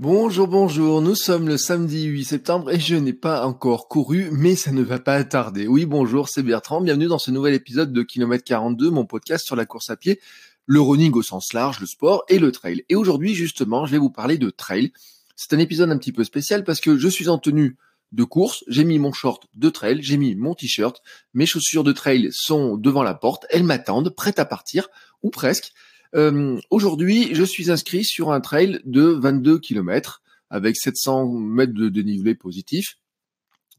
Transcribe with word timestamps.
Bonjour, 0.00 0.46
bonjour, 0.46 1.02
nous 1.02 1.16
sommes 1.16 1.48
le 1.48 1.56
samedi 1.56 2.04
8 2.04 2.24
septembre 2.24 2.70
et 2.70 2.78
je 2.78 2.94
n'ai 2.94 3.12
pas 3.12 3.44
encore 3.44 3.88
couru, 3.88 4.28
mais 4.30 4.54
ça 4.54 4.70
ne 4.70 4.82
va 4.82 5.00
pas 5.00 5.24
tarder. 5.24 5.66
Oui, 5.66 5.86
bonjour, 5.86 6.28
c'est 6.28 6.44
Bertrand, 6.44 6.80
bienvenue 6.80 7.08
dans 7.08 7.18
ce 7.18 7.32
nouvel 7.32 7.52
épisode 7.54 7.92
de 7.92 8.04
Kilomètre 8.04 8.44
42, 8.44 8.90
mon 8.90 9.06
podcast 9.06 9.44
sur 9.44 9.56
la 9.56 9.66
course 9.66 9.90
à 9.90 9.96
pied 9.96 10.20
le 10.66 10.80
running 10.80 11.12
au 11.14 11.22
sens 11.22 11.52
large, 11.52 11.80
le 11.80 11.86
sport 11.86 12.22
et 12.28 12.38
le 12.38 12.52
trail. 12.52 12.84
Et 12.88 12.94
aujourd'hui, 12.94 13.34
justement, 13.34 13.86
je 13.86 13.90
vais 13.90 13.98
vous 13.98 14.08
parler 14.08 14.38
de 14.38 14.50
trail. 14.50 14.92
C'est 15.34 15.52
un 15.52 15.58
épisode 15.58 15.90
un 15.90 15.98
petit 15.98 16.12
peu 16.12 16.22
spécial 16.22 16.62
parce 16.62 16.80
que 16.80 16.96
je 16.96 17.08
suis 17.08 17.28
en 17.28 17.38
tenue 17.38 17.76
de 18.12 18.22
course, 18.22 18.62
j'ai 18.68 18.84
mis 18.84 19.00
mon 19.00 19.12
short 19.12 19.48
de 19.54 19.68
trail, 19.68 19.98
j'ai 20.00 20.16
mis 20.16 20.36
mon 20.36 20.54
t-shirt, 20.54 21.02
mes 21.34 21.44
chaussures 21.44 21.82
de 21.82 21.92
trail 21.92 22.28
sont 22.30 22.76
devant 22.76 23.02
la 23.02 23.14
porte, 23.14 23.46
elles 23.50 23.64
m'attendent, 23.64 24.10
prêtes 24.10 24.38
à 24.38 24.44
partir, 24.44 24.90
ou 25.22 25.30
presque. 25.30 25.72
Euh, 26.14 26.58
aujourd'hui, 26.70 27.34
je 27.34 27.44
suis 27.44 27.70
inscrit 27.70 28.04
sur 28.04 28.32
un 28.32 28.40
trail 28.40 28.80
de 28.84 29.02
22 29.02 29.58
km 29.58 30.22
avec 30.50 30.76
700 30.76 31.28
mètres 31.32 31.74
de 31.74 31.88
dénivelé 31.88 32.34
positif, 32.34 32.96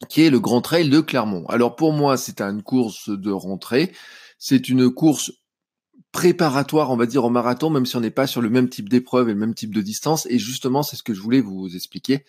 qui 0.08 0.22
est 0.22 0.30
le 0.30 0.40
Grand 0.40 0.62
Trail 0.62 0.90
de 0.90 1.00
Clermont. 1.02 1.46
Alors 1.48 1.76
pour 1.76 1.94
moi, 1.94 2.18
c'est 2.18 2.42
une 2.42 2.62
course 2.62 3.10
de 3.10 3.32
rentrée, 3.32 3.92
c'est 4.38 4.70
une 4.70 4.90
course 4.90 5.32
préparatoire, 6.12 6.92
on 6.92 6.98
va 6.98 7.06
dire, 7.06 7.24
au 7.26 7.30
marathon, 7.30 7.70
même 7.70 7.86
si 7.86 7.96
on 7.96 8.02
n'est 8.02 8.12
pas 8.12 8.28
sur 8.28 8.42
le 8.42 8.50
même 8.50 8.70
type 8.70 8.90
d'épreuve 8.90 9.30
et 9.30 9.34
le 9.34 9.40
même 9.40 9.54
type 9.54 9.74
de 9.74 9.82
distance. 9.82 10.26
Et 10.30 10.40
justement, 10.40 10.84
c'est 10.84 10.96
ce 10.96 11.04
que 11.04 11.14
je 11.14 11.22
voulais 11.22 11.42
vous 11.42 11.76
expliquer. 11.76 12.26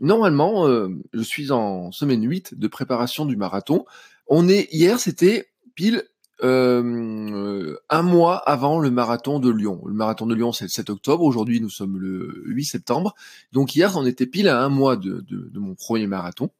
Normalement, 0.00 0.66
euh, 0.66 0.88
je 1.12 1.22
suis 1.22 1.50
en 1.50 1.92
semaine 1.92 2.28
8 2.28 2.58
de 2.58 2.68
préparation 2.68 3.24
du 3.24 3.36
marathon. 3.36 3.84
On 4.26 4.48
est 4.48 4.68
hier, 4.72 4.98
c'était 4.98 5.48
pile 5.74 6.04
euh, 6.42 7.63
un 7.90 8.02
mois 8.02 8.36
avant 8.36 8.78
le 8.78 8.90
marathon 8.90 9.38
de 9.38 9.50
Lyon. 9.50 9.82
Le 9.86 9.94
marathon 9.94 10.26
de 10.26 10.34
Lyon, 10.34 10.52
c'est 10.52 10.64
le 10.64 10.70
7 10.70 10.90
octobre. 10.90 11.24
Aujourd'hui, 11.24 11.60
nous 11.60 11.70
sommes 11.70 11.98
le 11.98 12.42
8 12.46 12.64
septembre. 12.64 13.14
Donc 13.52 13.74
hier, 13.76 13.96
on 13.96 14.06
était 14.06 14.26
pile 14.26 14.48
à 14.48 14.62
un 14.62 14.68
mois 14.68 14.96
de, 14.96 15.24
mon 15.54 15.74
premier 15.74 16.06
marathon. 16.06 16.50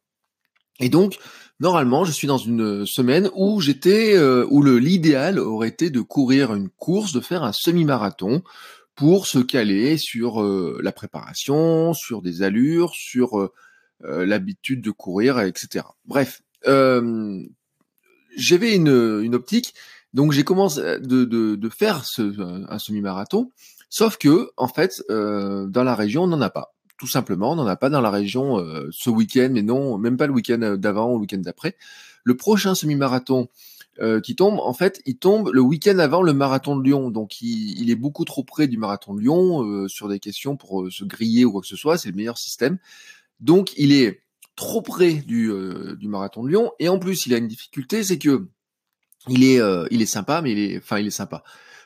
Et 0.79 0.89
donc, 0.89 1.17
normalement, 1.59 2.03
je 2.03 2.11
suis 2.11 2.27
dans 2.27 2.37
une 2.37 2.85
semaine 2.85 3.29
où 3.33 3.61
j'étais, 3.61 4.15
euh, 4.15 4.45
où 4.49 4.61
l'idéal 4.63 5.39
aurait 5.39 5.69
été 5.69 5.89
de 5.89 6.01
courir 6.01 6.53
une 6.53 6.69
course, 6.69 7.13
de 7.13 7.21
faire 7.21 7.43
un 7.43 7.53
semi-marathon 7.53 8.43
pour 8.95 9.25
se 9.27 9.39
caler 9.39 9.97
sur 9.97 10.43
euh, 10.43 10.79
la 10.83 10.91
préparation, 10.91 11.93
sur 11.93 12.21
des 12.21 12.41
allures, 12.41 12.93
sur 12.93 13.39
euh, 13.39 13.51
l'habitude 14.25 14.81
de 14.81 14.91
courir, 14.91 15.39
etc. 15.39 15.85
Bref, 16.05 16.41
j'avais 18.37 18.75
une 18.75 19.35
optique, 19.35 19.73
donc 20.15 20.31
j'ai 20.31 20.43
commencé 20.43 20.81
de, 20.81 21.25
de, 21.25 21.55
de 21.55 21.69
faire 21.69 22.03
ce, 22.05 22.33
un 22.67 22.79
semi-marathon, 22.79 23.51
sauf 23.89 24.17
que 24.17 24.49
en 24.57 24.67
fait, 24.67 25.03
dans 25.09 25.83
la 25.83 25.93
région, 25.93 26.23
on 26.23 26.27
n'en 26.27 26.41
a 26.41 26.49
pas 26.49 26.75
tout 26.97 27.07
simplement. 27.07 27.51
On 27.51 27.55
n'en 27.55 27.67
a 27.67 27.75
pas 27.75 27.89
dans 27.89 28.01
la 28.01 28.09
région 28.09 28.59
euh, 28.59 28.87
ce 28.91 29.09
week-end, 29.09 29.49
mais 29.51 29.61
non, 29.61 29.97
même 29.97 30.17
pas 30.17 30.27
le 30.27 30.33
week-end 30.33 30.61
euh, 30.61 30.77
d'avant 30.77 31.11
ou 31.11 31.15
le 31.15 31.21
week-end 31.21 31.39
d'après. 31.39 31.75
Le 32.23 32.35
prochain 32.35 32.75
semi-marathon 32.75 33.47
euh, 33.99 34.19
qui 34.19 34.35
tombe, 34.35 34.59
en 34.59 34.73
fait, 34.73 35.01
il 35.05 35.17
tombe 35.17 35.51
le 35.53 35.61
week-end 35.61 35.99
avant 35.99 36.21
le 36.21 36.33
marathon 36.33 36.75
de 36.75 36.83
Lyon. 36.83 37.11
Donc 37.11 37.41
il, 37.41 37.89
est 37.89 37.95
beaucoup 37.95 38.25
trop 38.25 38.43
près 38.43 38.67
du 38.67 38.77
marathon 38.77 39.13
de 39.13 39.21
Lyon 39.21 39.87
sur 39.87 40.09
des 40.09 40.19
questions 40.19 40.57
pour 40.57 40.91
se 40.91 41.03
griller 41.03 41.45
ou 41.45 41.51
quoi 41.51 41.61
que 41.61 41.67
ce 41.67 41.75
soit. 41.75 41.97
C'est 41.97 42.09
le 42.09 42.15
meilleur 42.15 42.37
système. 42.37 42.77
Donc 43.39 43.73
il 43.77 43.93
est 43.93 44.21
trop 44.55 44.81
près 44.81 45.13
du, 45.13 45.51
du 45.97 46.07
marathon 46.07 46.43
de 46.43 46.49
Lyon. 46.49 46.71
Et 46.79 46.89
en 46.89 46.99
plus, 46.99 47.25
il 47.25 47.33
a 47.33 47.37
une 47.37 47.47
difficulté, 47.47 48.03
c'est 48.03 48.17
que 48.17 48.47
il 49.29 49.43
est, 49.43 49.59
il 49.91 50.01
est 50.01 50.05
sympa, 50.05 50.41
mais 50.41 50.51
il 50.51 50.59
est, 50.59 50.77
enfin, 50.77 50.99
il 50.99 51.07
est 51.07 51.11
sympa. 51.11 51.43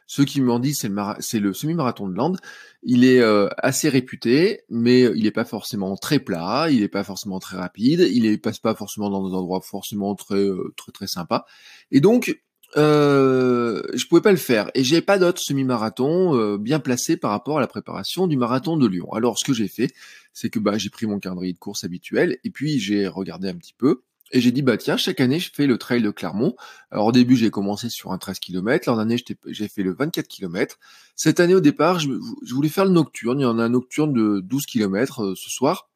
Ceux 0.10 0.26
qui 0.26 0.42
m'ont 0.42 0.58
dit 0.58 0.74
c'est 0.74 0.90
le, 0.90 1.40
le 1.40 1.54
semi-marathon 1.54 2.08
de 2.08 2.16
Land. 2.16 2.34
Il 2.82 3.06
est 3.06 3.20
euh, 3.20 3.48
assez 3.60 3.90
réputé, 3.90 4.62
mais 4.68 5.02
il 5.02 5.24
n'est 5.24 5.32
pas 5.32 5.46
forcément 5.46 5.96
très 5.98 6.18
plat, 6.18 6.68
il 6.72 6.80
n'est 6.80 6.88
pas 6.88 7.04
forcément 7.04 7.38
très 7.40 7.58
rapide, 7.58 8.08
il 8.12 8.24
ne 8.24 8.36
passe 8.36 8.58
pas 8.58 8.74
forcément 8.74 9.12
dans 9.12 9.30
des 9.30 9.36
endroits 9.36 9.62
forcément 9.62 10.16
très 10.16 10.34
euh, 10.34 10.74
très 10.76 10.92
très 10.92 11.06
sympas. 11.06 11.46
Et 11.92 12.02
donc 12.02 12.42
euh, 12.76 13.84
je 13.94 14.06
pouvais 14.08 14.22
pas 14.22 14.32
le 14.32 14.38
faire. 14.38 14.72
Et 14.74 14.84
j'ai 14.84 15.02
pas 15.02 15.20
d'autres 15.20 15.42
semi-marathon 15.42 16.36
euh, 16.36 16.58
bien 16.58 16.80
placés 16.80 17.16
par 17.16 17.30
rapport 17.30 17.60
à 17.60 17.62
la 17.62 17.68
préparation 17.68 18.26
du 18.26 18.36
marathon 18.36 18.78
de 18.78 18.88
Lyon. 18.88 19.12
Alors 19.14 19.38
ce 19.38 19.46
que 19.46 19.54
j'ai 19.54 19.68
fait, 19.68 19.92
c'est 20.34 20.50
que 20.50 20.58
bah, 20.58 20.80
j'ai 20.80 20.90
pris 20.90 21.06
mon 21.06 21.20
calendrier 21.20 21.54
de 21.54 21.60
course 21.60 21.84
habituel 21.84 22.40
et 22.44 22.50
puis 22.50 22.80
j'ai 22.80 23.08
regardé 23.08 23.48
un 23.48 23.56
petit 23.56 23.76
peu. 23.78 24.02
Et 24.31 24.41
j'ai 24.41 24.51
dit, 24.51 24.62
bah 24.62 24.78
tiens, 24.78 24.97
chaque 24.97 25.19
année, 25.19 25.40
je 25.40 25.51
fais 25.51 25.67
le 25.67 25.78
trail 25.78 26.01
de 26.01 26.12
Clermont. 26.12 26.56
Alors 26.91 27.07
au 27.07 27.12
début, 27.12 27.35
j'ai 27.35 27.50
commencé 27.50 27.90
sur 27.90 28.12
un 28.12 28.17
13 28.17 28.40
km. 28.40 28.90
L'an 28.90 28.97
dernier, 28.97 29.17
j'ai 29.47 29.67
fait 29.67 29.84
le 29.84 29.94
24 29.94 30.28
km. 30.28 30.78
Cette 31.16 31.40
année, 31.40 31.56
au 31.56 31.62
départ, 31.62 32.00
je, 32.00 32.09
voulais 32.53 32.69
faire 32.69 32.85
le 32.85 32.91
nocturne. 32.91 33.40
Il 33.40 33.44
y 33.44 33.45
en 33.45 33.59
a 33.59 33.63
un 33.63 33.69
nocturne 33.69 34.13
de 34.13 34.40
12 34.41 34.66
km 34.66 35.23
euh, 35.23 35.35
ce 35.35 35.50
soir. 35.50 35.90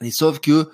Et 0.00 0.10
sauf 0.10 0.40
que, 0.40 0.70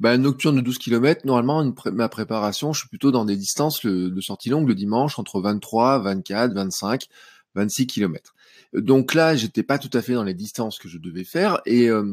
bah, 0.00 0.16
nocturne 0.16 0.56
de 0.56 0.60
12 0.62 0.78
km, 0.78 1.26
normalement, 1.26 1.72
ma 1.92 2.08
préparation, 2.08 2.72
je 2.72 2.80
suis 2.80 2.88
plutôt 2.88 3.12
dans 3.12 3.24
des 3.24 3.36
distances 3.36 3.84
de 3.84 4.20
sortie 4.20 4.48
longue 4.48 4.66
le 4.66 4.74
dimanche, 4.74 5.18
entre 5.18 5.40
23, 5.40 6.00
24, 6.00 6.54
25, 6.54 7.06
26 7.54 7.86
km. 7.86 8.34
Donc 8.72 9.14
là, 9.14 9.36
j'étais 9.36 9.62
pas 9.62 9.78
tout 9.78 9.90
à 9.92 10.00
fait 10.00 10.14
dans 10.14 10.24
les 10.24 10.34
distances 10.34 10.78
que 10.78 10.88
je 10.88 10.98
devais 10.98 11.24
faire 11.24 11.60
et 11.66 11.88
euh, 11.90 12.04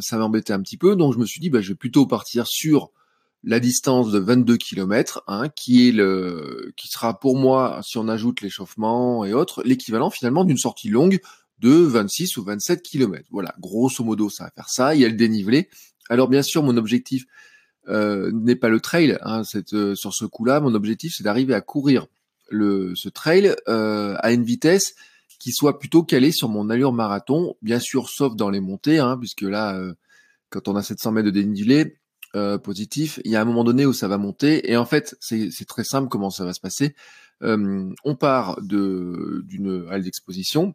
ça 0.00 0.18
m'embêtait 0.18 0.52
un 0.52 0.60
petit 0.60 0.76
peu. 0.76 0.96
Donc 0.96 1.14
je 1.14 1.18
me 1.18 1.26
suis 1.26 1.40
dit, 1.40 1.48
bah, 1.48 1.60
je 1.60 1.68
vais 1.68 1.76
plutôt 1.76 2.06
partir 2.06 2.46
sur 2.46 2.90
la 3.44 3.60
distance 3.60 4.10
de 4.10 4.18
22 4.18 4.56
km, 4.56 5.22
hein, 5.26 5.48
qui 5.48 5.88
est 5.88 5.92
le, 5.92 6.72
qui 6.76 6.88
sera 6.88 7.18
pour 7.18 7.36
moi, 7.36 7.80
si 7.82 7.98
on 7.98 8.08
ajoute 8.08 8.40
l'échauffement 8.40 9.24
et 9.24 9.32
autres, 9.32 9.62
l'équivalent 9.64 10.10
finalement 10.10 10.44
d'une 10.44 10.58
sortie 10.58 10.88
longue 10.88 11.20
de 11.60 11.70
26 11.70 12.36
ou 12.36 12.44
27 12.44 12.82
km. 12.82 13.24
Voilà, 13.30 13.54
grosso 13.60 14.02
modo, 14.04 14.28
ça 14.28 14.44
va 14.44 14.50
faire 14.50 14.68
ça. 14.68 14.94
Il 14.94 15.00
y 15.00 15.04
a 15.04 15.08
le 15.08 15.14
dénivelé. 15.14 15.68
Alors 16.08 16.28
bien 16.28 16.42
sûr, 16.42 16.62
mon 16.62 16.76
objectif 16.76 17.26
euh, 17.88 18.30
n'est 18.32 18.56
pas 18.56 18.68
le 18.68 18.80
trail. 18.80 19.18
Hein, 19.22 19.42
euh, 19.72 19.94
sur 19.94 20.14
ce 20.14 20.24
coup-là, 20.24 20.60
mon 20.60 20.74
objectif, 20.74 21.14
c'est 21.16 21.24
d'arriver 21.24 21.54
à 21.54 21.60
courir 21.60 22.06
le, 22.50 22.94
ce 22.96 23.08
trail 23.08 23.54
euh, 23.68 24.16
à 24.18 24.32
une 24.32 24.44
vitesse 24.44 24.94
qui 25.38 25.52
soit 25.52 25.78
plutôt 25.78 26.02
calée 26.02 26.32
sur 26.32 26.48
mon 26.48 26.70
allure 26.70 26.92
marathon, 26.92 27.54
bien 27.62 27.78
sûr, 27.78 28.08
sauf 28.08 28.34
dans 28.34 28.50
les 28.50 28.60
montées, 28.60 28.98
hein, 28.98 29.16
puisque 29.16 29.42
là, 29.42 29.80
quand 30.50 30.66
on 30.66 30.74
a 30.74 30.82
700 30.82 31.12
mètres 31.12 31.26
de 31.26 31.30
dénivelé, 31.30 31.97
euh, 32.34 32.58
positif, 32.58 33.20
il 33.24 33.30
y 33.30 33.36
a 33.36 33.40
un 33.40 33.44
moment 33.44 33.64
donné 33.64 33.86
où 33.86 33.92
ça 33.92 34.08
va 34.08 34.18
monter, 34.18 34.70
et 34.70 34.76
en 34.76 34.84
fait, 34.84 35.16
c'est 35.20 35.66
très 35.66 35.84
simple 35.84 36.08
comment 36.08 36.30
ça 36.30 36.44
va 36.44 36.52
se 36.52 36.60
passer. 36.60 36.94
Euh, 37.42 37.92
on 38.04 38.16
part 38.16 38.60
de 38.62 39.42
d'une 39.46 39.86
halle 39.90 40.02
d'exposition, 40.02 40.74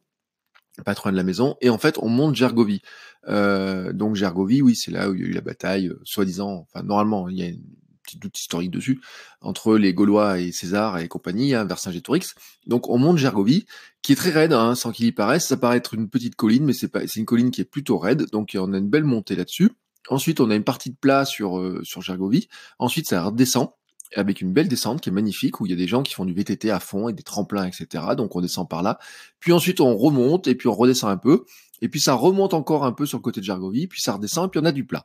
pas 0.85 0.93
de 0.93 1.15
la 1.15 1.23
maison, 1.23 1.55
et 1.61 1.69
en 1.69 1.77
fait, 1.77 1.97
on 1.99 2.09
monte 2.09 2.35
Gergovie. 2.35 2.81
Euh, 3.27 3.93
donc 3.93 4.15
Gergovie, 4.15 4.61
oui, 4.61 4.75
c'est 4.75 4.91
là 4.91 5.09
où 5.09 5.13
il 5.13 5.21
y 5.21 5.23
a 5.23 5.27
eu 5.27 5.33
la 5.33 5.41
bataille, 5.41 5.87
euh, 5.87 5.99
soi-disant, 6.03 6.67
enfin 6.67 6.83
normalement, 6.83 7.29
il 7.29 7.37
y 7.37 7.43
a 7.43 7.47
une 7.47 7.61
petite 8.03 8.21
doute 8.21 8.37
historique 8.37 8.71
dessus, 8.71 8.99
entre 9.41 9.77
les 9.77 9.93
Gaulois 9.93 10.39
et 10.39 10.51
César 10.51 10.97
et 10.97 11.07
compagnie, 11.07 11.53
hein, 11.53 11.65
vers 11.65 11.79
Saint-Gétorix. 11.79 12.33
Donc 12.67 12.89
on 12.89 12.97
monte 12.97 13.17
Gergovie, 13.17 13.65
qui 14.01 14.13
est 14.13 14.15
très 14.15 14.31
raide, 14.31 14.53
hein, 14.53 14.75
sans 14.75 14.91
qu'il 14.91 15.05
y 15.05 15.11
paraisse. 15.11 15.47
Ça 15.47 15.57
paraît 15.57 15.77
être 15.77 15.93
une 15.93 16.09
petite 16.09 16.35
colline, 16.35 16.65
mais 16.65 16.73
c'est 16.73 16.89
pas, 16.89 17.01
c'est 17.07 17.19
une 17.19 17.25
colline 17.25 17.51
qui 17.51 17.61
est 17.61 17.65
plutôt 17.65 17.97
raide, 17.97 18.25
donc 18.31 18.57
on 18.59 18.73
a 18.73 18.77
une 18.77 18.89
belle 18.89 19.06
montée 19.06 19.35
là-dessus. 19.35 19.71
Ensuite, 20.09 20.39
on 20.39 20.50
a 20.50 20.55
une 20.55 20.63
partie 20.63 20.89
de 20.89 20.95
plat 20.95 21.25
sur, 21.25 21.57
euh, 21.57 21.81
sur 21.83 22.01
Gergovie. 22.01 22.47
Ensuite, 22.79 23.07
ça 23.07 23.23
redescend 23.23 23.69
avec 24.15 24.41
une 24.41 24.53
belle 24.53 24.67
descente 24.67 25.01
qui 25.01 25.09
est 25.09 25.13
magnifique, 25.13 25.59
où 25.59 25.65
il 25.65 25.69
y 25.69 25.73
a 25.73 25.77
des 25.77 25.88
gens 25.88 26.03
qui 26.03 26.13
font 26.13 26.25
du 26.25 26.33
VTT 26.33 26.69
à 26.69 26.79
fond 26.79 27.09
et 27.09 27.13
des 27.13 27.23
tremplins, 27.23 27.65
etc. 27.65 28.03
Donc 28.15 28.35
on 28.35 28.41
descend 28.41 28.69
par 28.69 28.83
là. 28.83 29.00
Puis 29.39 29.51
ensuite, 29.51 29.81
on 29.81 29.95
remonte 29.95 30.47
et 30.47 30.55
puis 30.55 30.67
on 30.67 30.73
redescend 30.73 31.11
un 31.11 31.17
peu. 31.17 31.45
Et 31.81 31.89
puis 31.89 32.00
ça 32.00 32.13
remonte 32.13 32.53
encore 32.53 32.85
un 32.85 32.91
peu 32.91 33.05
sur 33.05 33.17
le 33.17 33.23
côté 33.23 33.41
de 33.41 33.45
Gergovie, 33.45 33.88
puis 33.88 34.01
ça 34.01 34.13
redescend, 34.13 34.47
et 34.47 34.50
puis 34.50 34.59
on 34.59 34.65
a 34.65 34.71
du 34.71 34.85
plat. 34.85 35.03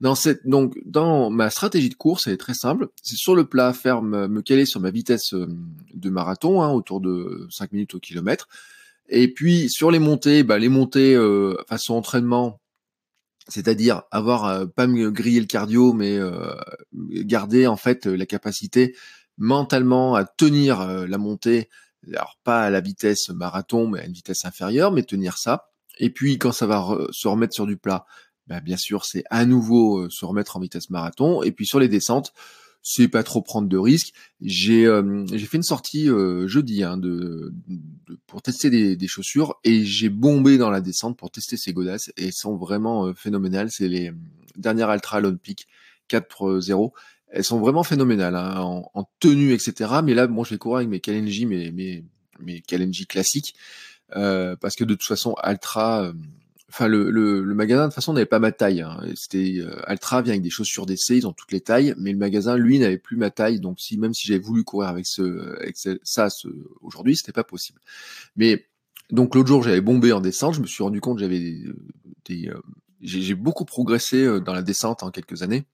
Dans 0.00 0.14
cette, 0.14 0.46
donc, 0.46 0.76
dans 0.84 1.30
ma 1.30 1.50
stratégie 1.50 1.88
de 1.88 1.94
course, 1.94 2.26
elle 2.26 2.34
est 2.34 2.38
très 2.38 2.54
simple. 2.54 2.88
C'est 3.02 3.16
sur 3.16 3.34
le 3.34 3.46
plat, 3.46 3.72
faire 3.72 4.02
me, 4.02 4.42
caler 4.42 4.66
sur 4.66 4.80
ma 4.80 4.90
vitesse 4.90 5.32
euh, 5.32 5.46
de 5.94 6.10
marathon, 6.10 6.62
hein, 6.62 6.70
autour 6.70 7.00
de 7.00 7.46
5 7.50 7.72
minutes 7.72 7.94
au 7.94 8.00
kilomètre. 8.00 8.48
Et 9.08 9.32
puis 9.32 9.70
sur 9.70 9.90
les 9.90 9.98
montées, 9.98 10.42
bah, 10.42 10.58
les 10.58 10.68
montées 10.68 11.14
euh, 11.14 11.56
façon 11.68 11.94
entraînement, 11.94 12.60
c'est-à-dire 13.48 14.02
avoir 14.10 14.44
euh, 14.46 14.66
pas 14.66 14.86
me 14.86 15.10
griller 15.10 15.40
le 15.40 15.46
cardio, 15.46 15.92
mais 15.92 16.16
euh, 16.16 16.54
garder 16.92 17.66
en 17.66 17.76
fait 17.76 18.06
la 18.06 18.26
capacité 18.26 18.96
mentalement 19.38 20.14
à 20.14 20.24
tenir 20.24 20.80
euh, 20.80 21.06
la 21.06 21.18
montée 21.18 21.68
alors 22.08 22.38
pas 22.44 22.62
à 22.62 22.70
la 22.70 22.80
vitesse 22.80 23.30
marathon, 23.30 23.88
mais 23.88 24.00
à 24.00 24.04
une 24.04 24.12
vitesse 24.12 24.44
inférieure, 24.44 24.92
mais 24.92 25.02
tenir 25.02 25.38
ça. 25.38 25.70
Et 25.98 26.10
puis 26.10 26.38
quand 26.38 26.52
ça 26.52 26.66
va 26.66 26.86
se 27.10 27.26
remettre 27.26 27.54
sur 27.54 27.66
du 27.66 27.76
plat, 27.76 28.06
bah, 28.46 28.60
bien 28.60 28.76
sûr, 28.76 29.04
c'est 29.04 29.24
à 29.28 29.44
nouveau 29.44 30.08
se 30.08 30.24
remettre 30.24 30.56
en 30.56 30.60
vitesse 30.60 30.88
marathon. 30.90 31.42
Et 31.42 31.50
puis 31.50 31.66
sur 31.66 31.80
les 31.80 31.88
descentes, 31.88 32.32
c'est 32.88 33.08
pas 33.08 33.24
trop 33.24 33.42
prendre 33.42 33.68
de 33.68 33.76
risques. 33.76 34.12
J'ai 34.40 34.86
euh, 34.86 35.26
j'ai 35.26 35.44
fait 35.46 35.56
une 35.56 35.64
sortie 35.64 36.08
euh, 36.08 36.46
jeudi 36.46 36.84
hein, 36.84 36.96
de, 36.96 37.52
pour 38.28 38.42
tester 38.42 38.70
des, 38.70 39.08
chaussures 39.08 39.56
et 39.64 39.84
j'ai 39.84 40.08
bombé 40.08 40.56
dans 40.56 40.70
la 40.70 40.80
descente 40.80 41.16
pour 41.16 41.32
tester 41.32 41.56
ces 41.56 41.72
godasses 41.72 42.12
et 42.16 42.26
elles 42.26 42.32
sont 42.32 42.56
vraiment 42.56 43.12
phénoménales. 43.12 43.72
C'est 43.72 43.88
les 43.88 44.12
dernières 44.54 44.92
Ultra 44.92 45.18
Olympique 45.18 45.66
4.0. 46.08 46.92
Elles 47.26 47.42
sont 47.42 47.58
vraiment 47.58 47.82
phénoménales 47.82 48.36
hein, 48.36 48.54
en, 48.94 49.10
tenue, 49.18 49.52
etc. 49.52 49.94
Mais 50.04 50.14
là, 50.14 50.28
bon, 50.28 50.44
je 50.44 50.50
vais 50.50 50.58
courir 50.58 50.76
avec 50.76 50.88
mes 50.88 51.00
Kalenji, 51.00 51.44
mes, 51.44 51.72
mes, 51.72 52.04
mes 52.38 52.60
Kalenji 52.60 53.08
classiques 53.08 53.56
parce 54.10 54.76
que 54.76 54.84
de 54.84 54.94
toute 54.94 55.08
façon, 55.08 55.34
Ultra 55.44 56.12
Enfin, 56.68 56.88
le, 56.88 57.10
le, 57.10 57.44
le, 57.44 57.54
magasin 57.54 57.82
de 57.82 57.86
toute 57.86 57.94
façon 57.94 58.12
n'avait 58.12 58.26
pas 58.26 58.40
ma 58.40 58.50
taille. 58.50 58.80
Hein. 58.80 59.00
C'était 59.14 59.58
euh, 59.58 59.80
Altra 59.84 60.20
vient 60.20 60.32
avec 60.32 60.42
des 60.42 60.50
chaussures 60.50 60.84
d'essai, 60.84 61.18
ils 61.18 61.26
ont 61.26 61.32
toutes 61.32 61.52
les 61.52 61.60
tailles, 61.60 61.94
mais 61.96 62.10
le 62.10 62.18
magasin 62.18 62.56
lui 62.56 62.78
n'avait 62.78 62.98
plus 62.98 63.16
ma 63.16 63.30
taille. 63.30 63.60
Donc 63.60 63.78
si 63.80 63.98
même 63.98 64.14
si 64.14 64.26
j'avais 64.26 64.40
voulu 64.40 64.64
courir 64.64 64.88
avec 64.88 65.06
ce, 65.06 65.56
avec 65.60 65.76
ça, 66.02 66.28
ce, 66.28 66.48
aujourd'hui, 66.80 67.16
c'était 67.16 67.32
pas 67.32 67.44
possible. 67.44 67.80
Mais 68.34 68.66
donc 69.10 69.36
l'autre 69.36 69.48
jour 69.48 69.62
j'avais 69.62 69.80
bombé 69.80 70.12
en 70.12 70.20
descente, 70.20 70.54
je 70.54 70.60
me 70.60 70.66
suis 70.66 70.82
rendu 70.82 71.00
compte 71.00 71.20
j'avais 71.20 71.38
des, 71.38 71.64
des 72.24 72.48
euh, 72.48 72.60
j'ai 73.00 73.34
beaucoup 73.34 73.64
progressé 73.64 74.24
euh, 74.24 74.40
dans 74.40 74.52
la 74.52 74.62
descente 74.62 75.04
en 75.04 75.12
quelques 75.12 75.42
années, 75.42 75.64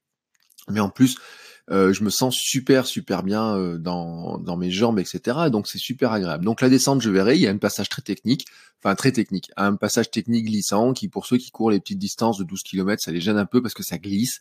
mais 0.68 0.80
en 0.80 0.90
plus 0.90 1.16
euh, 1.70 1.92
je 1.92 2.02
me 2.02 2.10
sens 2.10 2.34
super 2.36 2.86
super 2.86 3.22
bien 3.22 3.56
euh, 3.56 3.78
dans, 3.78 4.56
mes 4.56 4.70
jambes, 4.70 4.98
etc. 4.98 5.48
Donc 5.50 5.68
c'est 5.68 5.78
super 5.78 6.12
agréable. 6.12 6.44
Donc 6.44 6.60
la 6.60 6.68
descente, 6.68 7.00
je 7.00 7.10
verrai, 7.10 7.36
il 7.36 7.42
y 7.42 7.46
a 7.46 7.50
un 7.50 7.58
passage 7.58 7.88
très 7.88 8.02
technique, 8.02 8.46
enfin 8.82 8.94
très 8.94 9.12
technique, 9.12 9.50
un 9.56 9.76
passage 9.76 10.10
technique 10.10 10.46
glissant 10.46 10.92
qui 10.92 11.08
pour 11.08 11.26
ceux 11.26 11.38
qui 11.38 11.50
courent 11.50 11.70
les 11.70 11.80
petites 11.80 11.98
distances 11.98 12.38
de 12.38 12.44
12 12.44 12.62
km, 12.62 13.02
ça 13.02 13.12
les 13.12 13.20
gêne 13.20 13.38
un 13.38 13.46
peu 13.46 13.62
parce 13.62 13.74
que 13.74 13.84
ça 13.84 13.98
glisse. 13.98 14.40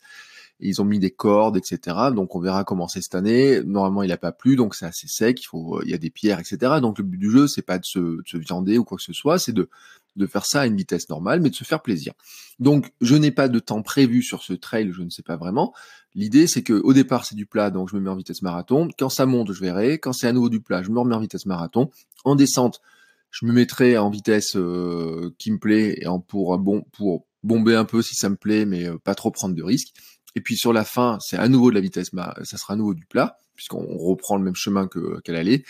ils 0.59 0.81
ont 0.81 0.85
mis 0.85 0.99
des 0.99 1.11
cordes, 1.11 1.57
etc. 1.57 1.97
Donc 2.15 2.35
on 2.35 2.39
verra 2.39 2.63
comment 2.63 2.87
c'est 2.87 3.01
cette 3.01 3.15
année. 3.15 3.61
Normalement, 3.63 4.03
il 4.03 4.09
n'a 4.09 4.17
pas 4.17 4.31
plu, 4.31 4.55
donc 4.55 4.75
c'est 4.75 4.85
assez 4.85 5.07
sec. 5.07 5.41
Il 5.41 5.45
faut, 5.45 5.81
il 5.83 5.89
y 5.91 5.93
a 5.93 5.97
des 5.99 6.09
pierres, 6.09 6.39
etc. 6.39 6.79
Donc 6.81 6.97
le 6.97 7.03
but 7.03 7.17
du 7.17 7.31
jeu, 7.31 7.47
c'est 7.47 7.61
pas 7.61 7.77
de 7.79 7.85
se, 7.85 7.99
de 7.99 8.23
se 8.25 8.37
viander 8.37 8.77
ou 8.77 8.83
quoi 8.83 8.97
que 8.97 9.03
ce 9.03 9.13
soit, 9.13 9.39
c'est 9.39 9.53
de 9.53 9.69
de 10.15 10.27
faire 10.27 10.45
ça 10.45 10.61
à 10.61 10.65
une 10.65 10.75
vitesse 10.75 11.09
normale, 11.09 11.41
mais 11.41 11.49
de 11.49 11.55
se 11.55 11.63
faire 11.63 11.81
plaisir. 11.81 12.13
Donc, 12.59 12.91
je 13.01 13.15
n'ai 13.15 13.31
pas 13.31 13.47
de 13.47 13.59
temps 13.59 13.81
prévu 13.81 14.21
sur 14.21 14.43
ce 14.43 14.53
trail, 14.53 14.91
je 14.93 15.01
ne 15.01 15.09
sais 15.09 15.23
pas 15.23 15.37
vraiment. 15.37 15.73
L'idée, 16.13 16.47
c'est 16.47 16.63
que 16.63 16.73
au 16.73 16.93
départ, 16.93 17.25
c'est 17.25 17.35
du 17.35 17.45
plat, 17.45 17.69
donc 17.69 17.89
je 17.89 17.95
me 17.95 18.01
mets 18.01 18.09
en 18.09 18.15
vitesse 18.15 18.41
marathon. 18.41 18.89
Quand 18.99 19.09
ça 19.09 19.25
monte, 19.25 19.53
je 19.53 19.61
verrai. 19.61 19.99
Quand 19.99 20.13
c'est 20.13 20.27
à 20.27 20.33
nouveau 20.33 20.49
du 20.49 20.59
plat, 20.59 20.83
je 20.83 20.89
me 20.89 20.99
remets 20.99 21.15
en 21.15 21.19
vitesse 21.19 21.45
marathon. 21.45 21.89
En 22.25 22.35
descente, 22.35 22.81
je 23.29 23.45
me 23.45 23.53
mettrai 23.53 23.97
en 23.97 24.09
vitesse 24.09 24.55
euh, 24.57 25.33
qui 25.37 25.51
me 25.51 25.57
plaît 25.57 25.97
et 26.01 26.05
pour 26.27 26.57
bon 26.59 26.83
pour 26.91 27.25
bomber 27.43 27.75
un 27.75 27.85
peu 27.85 28.01
si 28.01 28.15
ça 28.15 28.29
me 28.29 28.35
plaît, 28.35 28.65
mais 28.65 28.87
euh, 28.87 28.97
pas 28.97 29.15
trop 29.15 29.31
prendre 29.31 29.55
de 29.55 29.63
risques. 29.63 29.93
Et 30.35 30.41
puis 30.41 30.57
sur 30.57 30.73
la 30.73 30.83
fin, 30.83 31.17
c'est 31.21 31.37
à 31.37 31.47
nouveau 31.47 31.69
de 31.69 31.75
la 31.75 31.81
vitesse, 31.81 32.11
ça 32.43 32.57
sera 32.57 32.73
à 32.73 32.77
nouveau 32.77 32.93
du 32.93 33.05
plat, 33.05 33.37
puisqu'on 33.55 33.85
reprend 33.97 34.37
le 34.37 34.43
même 34.43 34.55
chemin 34.55 34.87
que 34.87 35.19
qu'elle 35.21 35.35
allait. 35.35 35.63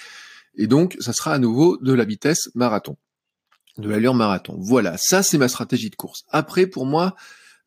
Et 0.56 0.68
donc, 0.68 0.98
ça 1.00 1.14
sera 1.14 1.34
à 1.34 1.40
nouveau 1.40 1.78
de 1.78 1.94
la 1.94 2.04
vitesse 2.04 2.50
marathon 2.56 2.98
de 3.78 3.90
l'allure 3.90 4.14
marathon. 4.14 4.56
Voilà, 4.60 4.98
ça 4.98 5.24
c'est 5.24 5.38
ma 5.38 5.48
stratégie 5.48 5.90
de 5.90 5.96
course. 5.96 6.24
Après, 6.30 6.68
pour 6.68 6.86
moi, 6.86 7.16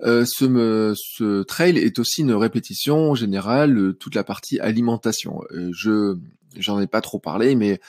euh, 0.03 0.25
ce, 0.27 0.95
ce, 0.97 1.43
trail 1.45 1.79
est 1.79 1.99
aussi 1.99 2.23
une 2.23 2.33
répétition 2.33 3.15
générale, 3.15 3.79
euh, 3.79 3.93
toute 3.93 4.15
la 4.15 4.25
partie 4.25 4.59
alimentation. 4.61 5.43
Euh, 5.53 5.71
je 5.73 6.17
j'en 6.57 6.81
ai 6.81 6.87
pas 6.87 7.01
trop 7.01 7.19
parlé, 7.19 7.55
mais 7.55 7.81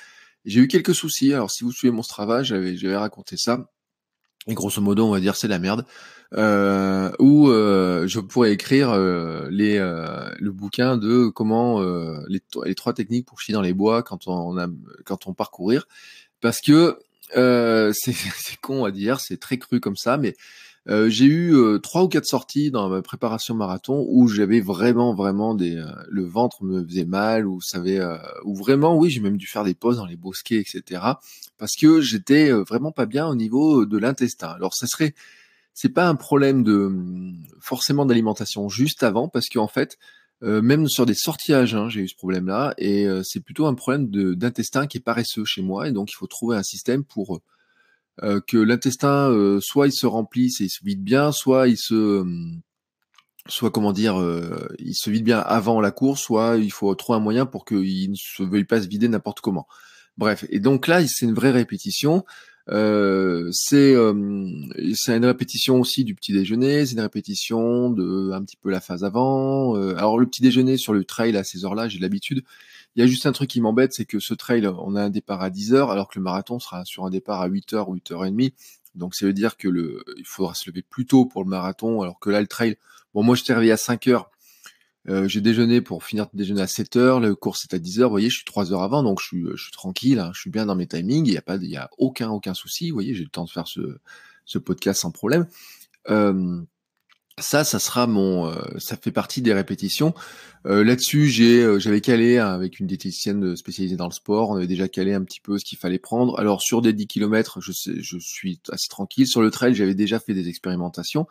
j'ai 0.45 0.61
eu 0.61 0.67
quelques 0.67 0.95
soucis. 0.95 1.33
Alors 1.33 1.51
si 1.51 1.63
vous 1.63 1.71
suivez 1.71 1.91
mon 1.91 2.03
Strava, 2.03 2.43
j'avais 2.43 2.97
raconté 2.97 3.37
ça. 3.37 3.69
Et 4.47 4.53
grosso 4.53 4.81
modo, 4.81 5.05
on 5.05 5.11
va 5.11 5.19
dire 5.19 5.35
c'est 5.35 5.47
la 5.47 5.59
merde. 5.59 5.85
Euh, 6.33 7.11
où 7.19 7.47
je 7.47 8.19
pourrais 8.19 8.51
écrire 8.51 8.97
les 9.49 9.77
le 9.77 10.51
bouquin 10.51 10.97
de 10.97 11.27
comment 11.29 11.81
les, 12.27 12.41
les, 12.65 12.75
trois 12.75 12.93
techniques 12.93 13.27
pour 13.27 13.39
chier 13.39 13.53
dans 13.53 13.61
les 13.61 13.73
bois 13.73 14.01
quand 14.01 14.27
on 14.27 14.57
a 14.57 14.67
quand 15.05 15.27
on 15.27 15.33
parcourir 15.33 15.87
parce 16.41 16.61
que 16.61 16.99
euh, 17.35 17.91
c'est 17.95 18.15
con 18.61 18.85
à 18.85 18.91
dire, 18.91 19.19
c'est 19.19 19.37
très 19.37 19.57
cru 19.57 19.79
comme 19.79 19.95
ça, 19.95 20.17
mais 20.17 20.35
euh, 20.87 21.09
j'ai 21.09 21.25
eu 21.25 21.55
euh, 21.55 21.79
trois 21.79 22.03
ou 22.03 22.07
quatre 22.07 22.27
sorties 22.27 22.69
dans 22.69 22.89
ma 22.89 23.01
préparation 23.01 23.55
marathon 23.55 24.05
où 24.07 24.27
j'avais 24.27 24.59
vraiment, 24.59 25.15
vraiment 25.15 25.55
des, 25.55 25.83
le 26.09 26.23
ventre 26.23 26.63
me 26.63 26.85
faisait 26.85 27.05
mal 27.05 27.47
ou 27.47 27.59
savait, 27.61 27.99
ou 28.43 28.55
vraiment, 28.55 28.95
oui, 28.95 29.09
j'ai 29.09 29.19
même 29.19 29.37
dû 29.37 29.47
faire 29.47 29.63
des 29.63 29.73
pauses 29.73 29.97
dans 29.97 30.05
les 30.05 30.17
bosquets, 30.17 30.57
etc. 30.57 31.01
Parce 31.57 31.75
que 31.75 32.01
j'étais 32.01 32.51
vraiment 32.51 32.91
pas 32.91 33.05
bien 33.05 33.27
au 33.27 33.35
niveau 33.35 33.85
de 33.85 33.97
l'intestin. 33.97 34.49
Alors, 34.49 34.75
ça 34.75 34.85
serait, 34.85 35.15
c'est 35.73 35.89
pas 35.89 36.07
un 36.07 36.15
problème 36.15 36.63
de 36.63 36.91
forcément 37.59 38.05
d'alimentation 38.05 38.69
juste 38.69 39.01
avant, 39.01 39.27
parce 39.27 39.49
qu'en 39.49 39.67
fait, 39.67 39.97
euh, 40.43 40.61
même 40.61 40.87
sur 40.87 41.05
des 41.05 41.13
sortiages, 41.13 41.75
hein, 41.75 41.89
j'ai 41.89 42.01
eu 42.01 42.07
ce 42.07 42.15
problème-là, 42.15 42.73
et 42.77 43.07
euh, 43.07 43.23
c'est 43.23 43.39
plutôt 43.39 43.67
un 43.67 43.73
problème 43.73 44.07
d'intestin 44.35 44.85
qui 44.85 44.97
est 44.97 45.01
paresseux 45.01 45.45
chez 45.45 45.61
moi, 45.61 45.87
et 45.87 45.91
donc 45.91 46.11
il 46.11 46.15
faut 46.15 46.27
trouver 46.27 46.57
un 46.57 46.63
système 46.63 47.03
pour 47.03 47.39
euh, 48.23 48.41
que 48.45 48.57
l'intestin 48.57 49.59
soit 49.61 49.87
il 49.87 49.93
se 49.93 50.05
remplisse 50.05 50.61
et 50.61 50.65
il 50.65 50.69
se 50.69 50.83
vide 50.83 51.03
bien, 51.03 51.31
soit 51.31 51.67
il 51.67 51.77
se 51.77 52.25
soit 53.47 53.69
comment 53.69 53.93
dire, 53.93 54.15
il 54.79 54.95
se 54.95 55.09
vide 55.09 55.23
bien 55.23 55.39
avant 55.39 55.79
la 55.79 55.91
course, 55.91 56.21
soit 56.21 56.57
il 56.57 56.71
faut 56.71 56.93
trouver 56.95 57.17
un 57.17 57.21
moyen 57.21 57.45
pour 57.45 57.63
qu'il 57.63 58.09
ne 58.09 58.15
se 58.15 58.41
veuille 58.41 58.65
pas 58.65 58.81
se 58.81 58.87
vider 58.87 59.07
n'importe 59.07 59.39
comment. 59.39 59.67
Bref, 60.17 60.45
et 60.49 60.59
donc 60.59 60.87
là, 60.87 61.05
c'est 61.07 61.25
une 61.25 61.33
vraie 61.33 61.51
répétition. 61.51 62.25
Euh, 62.69 63.49
c'est 63.51 63.93
euh, 63.93 64.13
c'est 64.95 65.15
une 65.15 65.25
répétition 65.25 65.79
aussi 65.79 66.03
du 66.03 66.15
petit 66.15 66.33
déjeuner, 66.33 66.85
c'est 66.85 66.93
une 66.93 67.01
répétition 67.01 67.91
de 67.91 68.31
un 68.31 68.43
petit 68.43 68.57
peu 68.57 68.71
la 68.71 68.81
phase 68.81 69.03
avant. 69.03 69.77
Euh, 69.77 69.95
alors 69.97 70.17
le 70.17 70.25
petit 70.25 70.41
déjeuner 70.41 70.77
sur 70.77 70.93
le 70.93 71.03
trail 71.03 71.37
à 71.37 71.43
ces 71.43 71.63
heures-là, 71.63 71.87
j'ai 71.87 71.99
l'habitude. 71.99 72.43
Il 72.95 73.01
y 73.01 73.03
a 73.03 73.07
juste 73.07 73.25
un 73.25 73.33
truc 73.33 73.49
qui 73.49 73.61
m'embête, 73.61 73.93
c'est 73.93 74.05
que 74.05 74.19
ce 74.19 74.33
trail, 74.33 74.67
on 74.67 74.95
a 74.95 75.03
un 75.03 75.09
départ 75.09 75.41
à 75.41 75.49
10 75.49 75.73
heures, 75.73 75.91
alors 75.91 76.07
que 76.07 76.17
le 76.17 76.23
marathon 76.23 76.59
sera 76.59 76.85
sur 76.85 77.05
un 77.05 77.09
départ 77.09 77.41
à 77.41 77.47
8 77.47 77.73
heures 77.73 77.89
ou 77.89 77.95
8 77.95 78.11
heures 78.11 78.25
et 78.25 78.31
demie. 78.31 78.53
Donc 78.95 79.15
ça 79.15 79.25
veut 79.25 79.33
dire 79.33 79.57
que 79.57 79.67
le, 79.67 80.03
il 80.17 80.25
faudra 80.25 80.53
se 80.55 80.69
lever 80.69 80.81
plus 80.81 81.05
tôt 81.05 81.25
pour 81.25 81.43
le 81.43 81.49
marathon, 81.49 82.01
alors 82.01 82.19
que 82.19 82.29
là 82.29 82.41
le 82.41 82.47
trail, 82.47 82.77
bon 83.13 83.23
moi 83.23 83.35
je 83.35 83.43
t'ai 83.43 83.53
réveillé 83.53 83.73
à 83.73 83.77
5 83.77 84.07
heures, 84.07 84.31
euh, 85.07 85.27
j'ai 85.27 85.41
déjeuné 85.41 85.81
pour 85.81 86.03
finir 86.03 86.25
de 86.25 86.37
déjeuner 86.37 86.61
à 86.61 86.67
7 86.67 86.95
heures, 86.95 87.19
le 87.19 87.35
cours 87.35 87.57
c'est 87.57 87.73
à 87.73 87.79
10 87.79 88.01
heures, 88.01 88.09
vous 88.09 88.13
voyez, 88.13 88.29
je 88.29 88.35
suis 88.37 88.45
3 88.45 88.73
heures 88.73 88.83
avant, 88.83 89.03
donc 89.03 89.19
je 89.21 89.25
suis, 89.27 89.45
je 89.55 89.63
suis 89.63 89.71
tranquille, 89.71 90.19
hein, 90.19 90.31
je 90.33 90.41
suis 90.41 90.49
bien 90.49 90.65
dans 90.65 90.75
mes 90.75 90.87
timings, 90.87 91.25
il 91.25 91.31
n'y 91.31 91.37
a 91.37 91.41
pas, 91.41 91.57
il 91.57 91.69
y 91.69 91.77
a 91.77 91.89
aucun, 91.97 92.29
aucun 92.29 92.53
souci, 92.53 92.89
vous 92.89 92.95
voyez, 92.95 93.13
j'ai 93.13 93.23
le 93.23 93.29
temps 93.29 93.45
de 93.45 93.49
faire 93.49 93.67
ce, 93.67 93.97
ce 94.45 94.57
podcast 94.57 95.01
sans 95.01 95.11
problème. 95.11 95.47
Euh, 96.09 96.61
ça, 97.37 97.65
ça 97.65 97.79
sera 97.79 98.07
mon, 98.07 98.47
euh, 98.47 98.55
ça 98.77 98.95
fait 98.95 99.11
partie 99.11 99.41
des 99.41 99.53
répétitions. 99.53 100.13
Euh, 100.65 100.85
là-dessus, 100.85 101.27
j'ai, 101.27 101.79
j'avais 101.79 101.99
calé 101.99 102.37
hein, 102.37 102.47
avec 102.47 102.79
une 102.79 102.87
diététicienne 102.87 103.57
spécialisée 103.57 103.97
dans 103.97 104.07
le 104.07 104.13
sport. 104.13 104.51
On 104.51 104.55
avait 104.55 104.67
déjà 104.67 104.87
calé 104.87 105.13
un 105.13 105.23
petit 105.23 105.41
peu 105.41 105.57
ce 105.59 105.65
qu'il 105.65 105.77
fallait 105.77 105.99
prendre. 105.99 106.39
Alors 106.39 106.61
sur 106.61 106.81
des 106.81 106.93
10 106.93 107.07
km, 107.07 107.59
je, 107.59 107.73
je 107.73 108.17
suis 108.19 108.61
assez 108.71 108.87
tranquille. 108.87 109.27
Sur 109.27 109.41
le 109.41 109.51
trail, 109.51 109.75
j'avais 109.75 109.95
déjà 109.95 110.19
fait 110.19 110.33
des 110.33 110.47
expérimentations. 110.47 111.27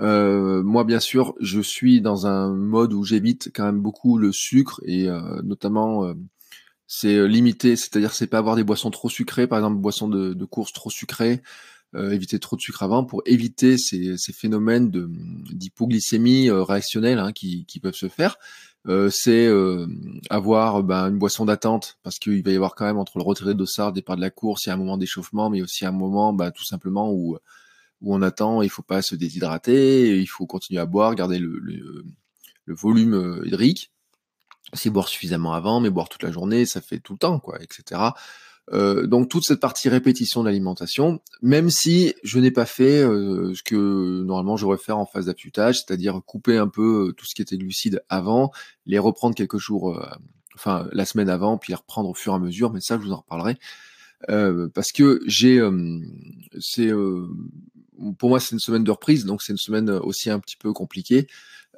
Euh, 0.00 0.62
moi, 0.62 0.84
bien 0.84 1.00
sûr, 1.00 1.34
je 1.40 1.60
suis 1.60 2.00
dans 2.00 2.26
un 2.26 2.48
mode 2.54 2.92
où 2.92 3.04
j'évite 3.04 3.50
quand 3.54 3.64
même 3.64 3.80
beaucoup 3.80 4.18
le 4.18 4.32
sucre 4.32 4.80
et 4.84 5.08
euh, 5.08 5.42
notamment 5.42 6.06
euh, 6.06 6.14
c'est 6.86 7.28
limité, 7.28 7.76
c'est-à-dire 7.76 8.12
c'est 8.12 8.26
pas 8.26 8.38
avoir 8.38 8.56
des 8.56 8.64
boissons 8.64 8.90
trop 8.90 9.10
sucrées, 9.10 9.46
par 9.46 9.58
exemple 9.58 9.76
boissons 9.76 10.08
de, 10.08 10.32
de 10.34 10.44
course 10.44 10.72
trop 10.72 10.90
sucrées, 10.90 11.42
éviter 11.94 12.38
trop 12.38 12.54
de 12.54 12.60
sucre 12.60 12.84
avant 12.84 13.04
pour 13.04 13.22
éviter 13.26 13.76
ces, 13.76 14.16
ces 14.16 14.32
phénomènes 14.32 14.90
de 14.90 15.10
d'hypoglycémie 15.52 16.48
réactionnelle 16.50 17.18
hein, 17.18 17.32
qui, 17.32 17.64
qui, 17.66 17.80
peuvent 17.80 17.94
se 17.94 18.08
faire. 18.08 18.38
c'est 19.10 19.48
avoir 20.30 20.82
ben, 20.82 21.08
une 21.08 21.18
boisson 21.18 21.44
d'attente 21.44 21.98
parce 22.02 22.18
qu'il 22.18 22.42
va 22.44 22.50
y 22.52 22.56
avoir 22.56 22.74
quand 22.74 22.86
même 22.86 22.98
entre 22.98 23.18
le 23.18 23.24
retrait 23.24 23.46
de 23.46 23.52
dossard, 23.52 23.92
départ 23.92 24.16
de 24.16 24.20
la 24.20 24.30
course, 24.30 24.66
il 24.66 24.68
y 24.68 24.72
a 24.72 24.74
un 24.74 24.78
moment 24.78 24.98
d'échauffement, 24.98 25.50
mais 25.50 25.62
aussi 25.62 25.84
un 25.84 25.92
moment 25.92 26.32
ben, 26.32 26.50
tout 26.50 26.64
simplement 26.64 27.12
où 27.12 27.38
où 28.02 28.14
on 28.14 28.22
attend, 28.22 28.62
il 28.62 28.70
faut 28.70 28.82
pas 28.82 29.02
se 29.02 29.14
déshydrater, 29.14 30.18
il 30.18 30.26
faut 30.26 30.46
continuer 30.46 30.80
à 30.80 30.86
boire, 30.86 31.14
garder 31.14 31.38
le, 31.38 32.04
volume 32.66 33.14
euh, 33.14 33.46
hydrique. 33.46 33.90
C'est 34.74 34.90
boire 34.90 35.08
suffisamment 35.08 35.52
avant, 35.52 35.80
mais 35.80 35.90
boire 35.90 36.08
toute 36.08 36.22
la 36.22 36.30
journée, 36.30 36.64
ça 36.64 36.80
fait 36.80 37.00
tout 37.00 37.14
le 37.14 37.18
temps, 37.18 37.40
quoi, 37.40 37.60
etc. 37.60 38.00
Euh, 38.72 39.08
donc 39.08 39.28
toute 39.28 39.44
cette 39.44 39.58
partie 39.58 39.88
répétition 39.88 40.44
d'alimentation, 40.44 41.20
même 41.42 41.70
si 41.70 42.14
je 42.22 42.38
n'ai 42.38 42.52
pas 42.52 42.66
fait 42.66 43.02
euh, 43.02 43.52
ce 43.52 43.64
que 43.64 44.22
normalement 44.22 44.56
j'aurais 44.56 44.78
faire 44.78 44.98
en 44.98 45.06
phase 45.06 45.26
d'affûtage, 45.26 45.78
c'est-à-dire 45.78 46.20
couper 46.24 46.56
un 46.56 46.68
peu 46.68 47.12
tout 47.16 47.26
ce 47.26 47.34
qui 47.34 47.42
était 47.42 47.58
glucide 47.58 48.04
avant, 48.08 48.52
les 48.86 49.00
reprendre 49.00 49.34
quelques 49.34 49.58
jours, 49.58 50.00
enfin 50.54 50.86
la 50.92 51.04
semaine 51.04 51.28
avant, 51.28 51.58
puis 51.58 51.72
les 51.72 51.76
reprendre 51.76 52.08
au 52.08 52.14
fur 52.14 52.32
et 52.32 52.36
à 52.36 52.38
mesure, 52.38 52.72
mais 52.72 52.80
ça 52.80 52.96
je 52.96 53.02
vous 53.02 53.12
en 53.12 53.16
reparlerai. 53.16 53.58
parce 54.72 54.92
que 54.92 55.20
j'ai, 55.26 55.60
c'est 56.60 56.92
pour 58.18 58.28
moi, 58.28 58.40
c'est 58.40 58.52
une 58.54 58.60
semaine 58.60 58.84
de 58.84 58.90
reprise, 58.90 59.24
donc 59.24 59.42
c'est 59.42 59.52
une 59.52 59.58
semaine 59.58 59.90
aussi 59.90 60.30
un 60.30 60.38
petit 60.40 60.56
peu 60.56 60.72
compliquée. 60.72 61.26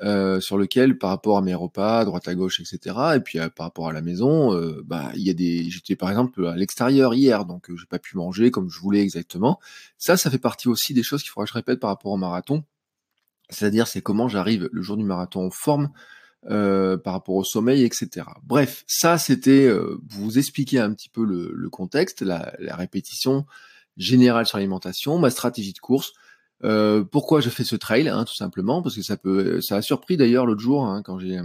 euh, 0.03 0.41
sur 0.41 0.59
lequel, 0.59 0.99
par 0.99 1.11
rapport 1.11 1.39
à 1.39 1.43
mes 1.43 1.55
repas, 1.55 2.05
droite 2.05 2.27
à 2.27 2.35
gauche, 2.35 2.61
etc., 2.61 2.97
et 3.17 3.21
puis 3.21 3.39
euh, 3.39 3.49
par 3.49 3.67
rapport 3.67 3.89
à 3.89 3.93
la 3.93 4.01
maison, 4.01 4.53
euh, 4.55 4.83
bah 4.85 5.11
il 5.15 5.23
y 5.23 5.31
a 5.31 5.35
des, 5.35 5.71
j'étais 5.71 5.97
par 5.97 6.09
exemple 6.11 6.47
à 6.47 6.57
l'extérieur 6.57 7.15
hier, 7.15 7.45
donc 7.45 7.71
j'ai 7.77 7.87
pas 7.87 7.99
pu 7.99 8.17
manger 8.17 8.51
comme 8.51 8.71
je 8.71 8.81
voulais 8.81 9.01
exactement. 9.01 9.61
Ça, 9.99 10.17
ça 10.17 10.31
fait 10.31 10.39
partie 10.39 10.69
aussi 10.69 10.95
des 10.95 11.03
choses 11.03 11.23
qu'il 11.23 11.31
faudra 11.31 11.45
que 11.45 11.51
je 11.51 11.55
répète 11.55 11.79
par 11.79 11.91
rapport 11.91 12.13
au 12.13 12.17
marathon. 12.17 12.65
C'est-à-dire, 13.51 13.87
c'est 13.87 14.01
comment 14.01 14.29
j'arrive 14.29 14.69
le 14.73 14.83
jour 14.83 14.97
du 14.97 15.05
marathon 15.05 15.47
en 15.47 15.51
forme, 15.51 15.91
euh, 16.51 16.97
par 16.97 17.13
rapport 17.13 17.37
au 17.37 17.45
sommeil, 17.45 17.85
etc. 17.85 18.27
Bref, 18.43 18.83
ça 18.89 19.17
c'était 19.19 19.67
euh, 19.67 20.01
vous 20.11 20.39
expliquer 20.39 20.81
un 20.81 20.93
petit 20.93 21.09
peu 21.09 21.25
le, 21.25 21.53
le 21.55 21.71
contexte, 21.71 22.23
la, 22.23 22.53
la, 22.59 22.75
répétition 22.75 23.47
générale 23.97 24.47
sur 24.47 24.59
l'alimentation, 24.59 25.19
ma 25.19 25.31
stratégie 25.31 25.73
de 25.73 25.79
course. 25.79 26.13
Euh, 26.65 27.05
pourquoi 27.05 27.41
je 27.41 27.51
fais 27.51 27.65
ce 27.65 27.77
trail, 27.77 28.09
hein, 28.09 28.25
tout 28.25 28.35
simplement, 28.35 28.83
parce 28.83 28.95
que 28.95 29.03
ça 29.03 29.17
peut, 29.17 29.61
ça 29.61 29.77
a 29.77 29.83
surpris 29.83 30.17
d'ailleurs 30.17 30.47
l'autre 30.47 30.61
jour 30.61 30.87
hein, 30.87 31.03
quand 31.03 31.19
j'ai 31.19 31.41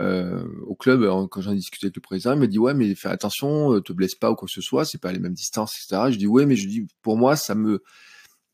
euh, 0.00 0.44
au 0.66 0.74
club, 0.74 1.06
quand 1.28 1.40
j'en 1.40 1.52
ai 1.52 1.56
discuté 1.56 1.86
avec 1.86 1.96
le 1.96 2.00
président, 2.00 2.32
il 2.32 2.38
m'a 2.38 2.46
dit 2.46 2.58
ouais 2.58 2.72
mais 2.72 2.94
fais 2.94 3.08
attention, 3.08 3.80
te 3.82 3.92
blesse 3.92 4.14
pas 4.14 4.30
ou 4.30 4.34
quoi 4.34 4.46
que 4.46 4.52
ce 4.52 4.62
soit, 4.62 4.84
c'est 4.84 5.00
pas 5.00 5.12
les 5.12 5.18
mêmes 5.18 5.34
distances, 5.34 5.76
etc. 5.76 6.10
Je 6.10 6.16
dis 6.16 6.26
ouais 6.26 6.46
mais 6.46 6.56
je 6.56 6.66
dis 6.68 6.86
pour 7.02 7.18
moi 7.18 7.36
ça 7.36 7.54
me 7.54 7.82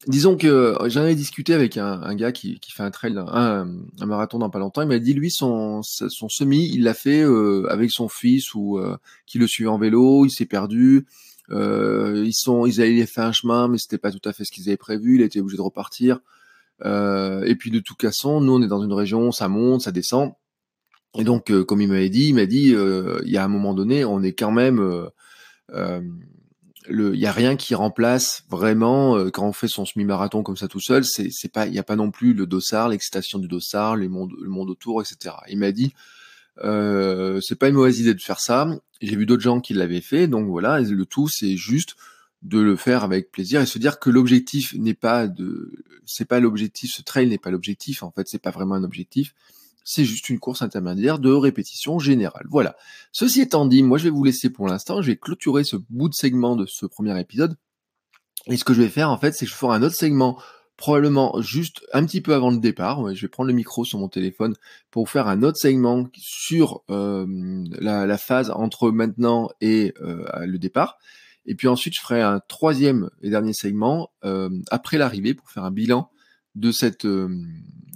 Disons 0.06 0.36
que 0.36 0.76
j'en 0.86 1.06
ai 1.06 1.14
discuté 1.14 1.54
avec 1.54 1.78
un, 1.78 2.02
un 2.02 2.14
gars 2.14 2.32
qui, 2.32 2.60
qui, 2.60 2.72
fait 2.72 2.82
un 2.82 2.90
trail, 2.90 3.16
un, 3.16 3.68
un, 4.00 4.06
marathon 4.06 4.38
dans 4.38 4.50
pas 4.50 4.58
longtemps. 4.58 4.82
Il 4.82 4.88
m'a 4.88 4.98
dit 4.98 5.14
lui 5.14 5.30
son, 5.30 5.82
son 5.82 6.28
semi, 6.28 6.68
il 6.68 6.82
l'a 6.82 6.92
fait 6.94 7.22
euh, 7.22 7.66
avec 7.70 7.90
son 7.90 8.08
fils 8.08 8.54
ou 8.54 8.78
euh, 8.78 8.98
qui 9.26 9.38
le 9.38 9.46
suivait 9.46 9.70
en 9.70 9.78
vélo. 9.78 10.26
Il 10.26 10.30
s'est 10.30 10.44
perdu. 10.44 11.06
Euh, 11.50 12.22
ils 12.24 12.34
sont, 12.34 12.66
ils 12.66 12.80
avaient 12.80 13.06
fait 13.06 13.20
un 13.20 13.32
chemin, 13.32 13.68
mais 13.68 13.78
c'était 13.78 13.98
pas 13.98 14.10
tout 14.10 14.26
à 14.28 14.32
fait 14.32 14.44
ce 14.44 14.52
qu'ils 14.52 14.68
avaient 14.68 14.76
prévu. 14.76 15.16
Il 15.16 15.22
été 15.22 15.40
obligé 15.40 15.56
de 15.56 15.62
repartir. 15.62 16.20
Euh, 16.84 17.44
et 17.44 17.54
puis 17.54 17.70
de 17.70 17.78
tout 17.78 17.94
casson, 17.94 18.40
nous 18.40 18.54
on 18.54 18.62
est 18.62 18.66
dans 18.66 18.82
une 18.82 18.92
région, 18.92 19.30
ça 19.30 19.48
monte, 19.48 19.82
ça 19.82 19.92
descend. 19.92 20.32
Et 21.16 21.22
donc, 21.22 21.50
euh, 21.50 21.64
comme 21.64 21.80
il 21.80 21.88
m'avait 21.88 22.08
dit, 22.08 22.28
il 22.28 22.34
m'a 22.34 22.46
dit, 22.46 22.74
il 22.74 23.30
y 23.30 23.36
a 23.36 23.44
un 23.44 23.48
moment 23.48 23.74
donné, 23.74 24.04
on 24.04 24.22
est 24.22 24.32
quand 24.32 24.50
même 24.50 25.10
il 26.90 27.16
y 27.16 27.26
a 27.26 27.32
rien 27.32 27.56
qui 27.56 27.74
remplace 27.74 28.44
vraiment 28.48 29.16
euh, 29.16 29.30
quand 29.30 29.46
on 29.46 29.52
fait 29.52 29.68
son 29.68 29.84
semi-marathon 29.84 30.42
comme 30.42 30.56
ça 30.56 30.68
tout 30.68 30.80
seul. 30.80 31.04
C'est, 31.04 31.52
pas, 31.52 31.66
il 31.66 31.74
y 31.74 31.78
a 31.78 31.82
pas 31.82 31.96
non 31.96 32.10
plus 32.10 32.34
le 32.34 32.46
dossard, 32.46 32.88
l'excitation 32.88 33.38
du 33.38 33.48
dossard, 33.48 33.96
le 33.96 34.08
monde, 34.08 34.32
le 34.40 34.48
monde 34.48 34.70
autour, 34.70 35.00
etc. 35.00 35.34
Il 35.48 35.58
m'a 35.58 35.72
dit, 35.72 35.94
euh, 36.62 37.40
c'est 37.40 37.58
pas 37.58 37.68
une 37.68 37.74
mauvaise 37.74 38.00
idée 38.00 38.14
de 38.14 38.20
faire 38.20 38.40
ça. 38.40 38.68
J'ai 39.00 39.16
vu 39.16 39.26
d'autres 39.26 39.42
gens 39.42 39.60
qui 39.60 39.74
l'avaient 39.74 40.00
fait, 40.00 40.28
donc 40.28 40.48
voilà. 40.48 40.80
Le 40.80 41.06
tout, 41.06 41.28
c'est 41.28 41.56
juste 41.56 41.96
de 42.42 42.60
le 42.60 42.76
faire 42.76 43.04
avec 43.04 43.30
plaisir 43.30 43.60
et 43.60 43.66
se 43.66 43.78
dire 43.78 43.98
que 43.98 44.10
l'objectif 44.10 44.74
n'est 44.74 44.94
pas 44.94 45.26
de, 45.26 45.72
c'est 46.04 46.26
pas 46.26 46.40
l'objectif, 46.40 46.92
ce 46.92 47.02
trail 47.02 47.28
n'est 47.28 47.38
pas 47.38 47.50
l'objectif. 47.50 48.02
En 48.02 48.10
fait, 48.10 48.28
c'est 48.28 48.38
pas 48.38 48.50
vraiment 48.50 48.74
un 48.74 48.84
objectif 48.84 49.34
c'est 49.84 50.04
juste 50.04 50.30
une 50.30 50.40
course 50.40 50.62
intermédiaire 50.62 51.18
de 51.18 51.30
répétition 51.30 51.98
générale. 51.98 52.46
Voilà. 52.50 52.74
Ceci 53.12 53.42
étant 53.42 53.66
dit, 53.66 53.82
moi 53.82 53.98
je 53.98 54.04
vais 54.04 54.10
vous 54.10 54.24
laisser 54.24 54.50
pour 54.50 54.66
l'instant, 54.66 55.02
je 55.02 55.08
vais 55.08 55.16
clôturer 55.16 55.62
ce 55.62 55.76
bout 55.90 56.08
de 56.08 56.14
segment 56.14 56.56
de 56.56 56.66
ce 56.66 56.86
premier 56.86 57.18
épisode. 57.20 57.56
Et 58.46 58.56
ce 58.56 58.64
que 58.64 58.74
je 58.74 58.82
vais 58.82 58.88
faire 58.88 59.10
en 59.10 59.18
fait, 59.18 59.32
c'est 59.32 59.44
que 59.44 59.50
je 59.50 59.56
ferai 59.56 59.76
un 59.76 59.82
autre 59.82 59.94
segment 59.94 60.40
probablement 60.76 61.40
juste 61.40 61.84
un 61.92 62.04
petit 62.04 62.20
peu 62.20 62.34
avant 62.34 62.50
le 62.50 62.58
départ. 62.58 63.14
Je 63.14 63.22
vais 63.22 63.28
prendre 63.28 63.48
le 63.48 63.54
micro 63.54 63.84
sur 63.84 63.98
mon 63.98 64.08
téléphone 64.08 64.54
pour 64.90 65.08
faire 65.08 65.28
un 65.28 65.42
autre 65.42 65.58
segment 65.58 66.04
sur 66.16 66.82
euh, 66.90 67.64
la, 67.78 68.18
phase 68.18 68.50
entre 68.50 68.90
maintenant 68.90 69.50
et 69.60 69.94
euh, 70.00 70.24
le 70.46 70.58
départ. 70.58 70.98
Et 71.46 71.54
puis 71.54 71.68
ensuite, 71.68 71.94
je 71.94 72.00
ferai 72.00 72.22
un 72.22 72.40
troisième 72.48 73.10
et 73.22 73.30
dernier 73.30 73.52
segment 73.52 74.10
euh, 74.24 74.50
après 74.70 74.98
l'arrivée 74.98 75.34
pour 75.34 75.50
faire 75.50 75.64
un 75.64 75.70
bilan 75.70 76.10
de 76.54 76.72
cette 76.72 77.06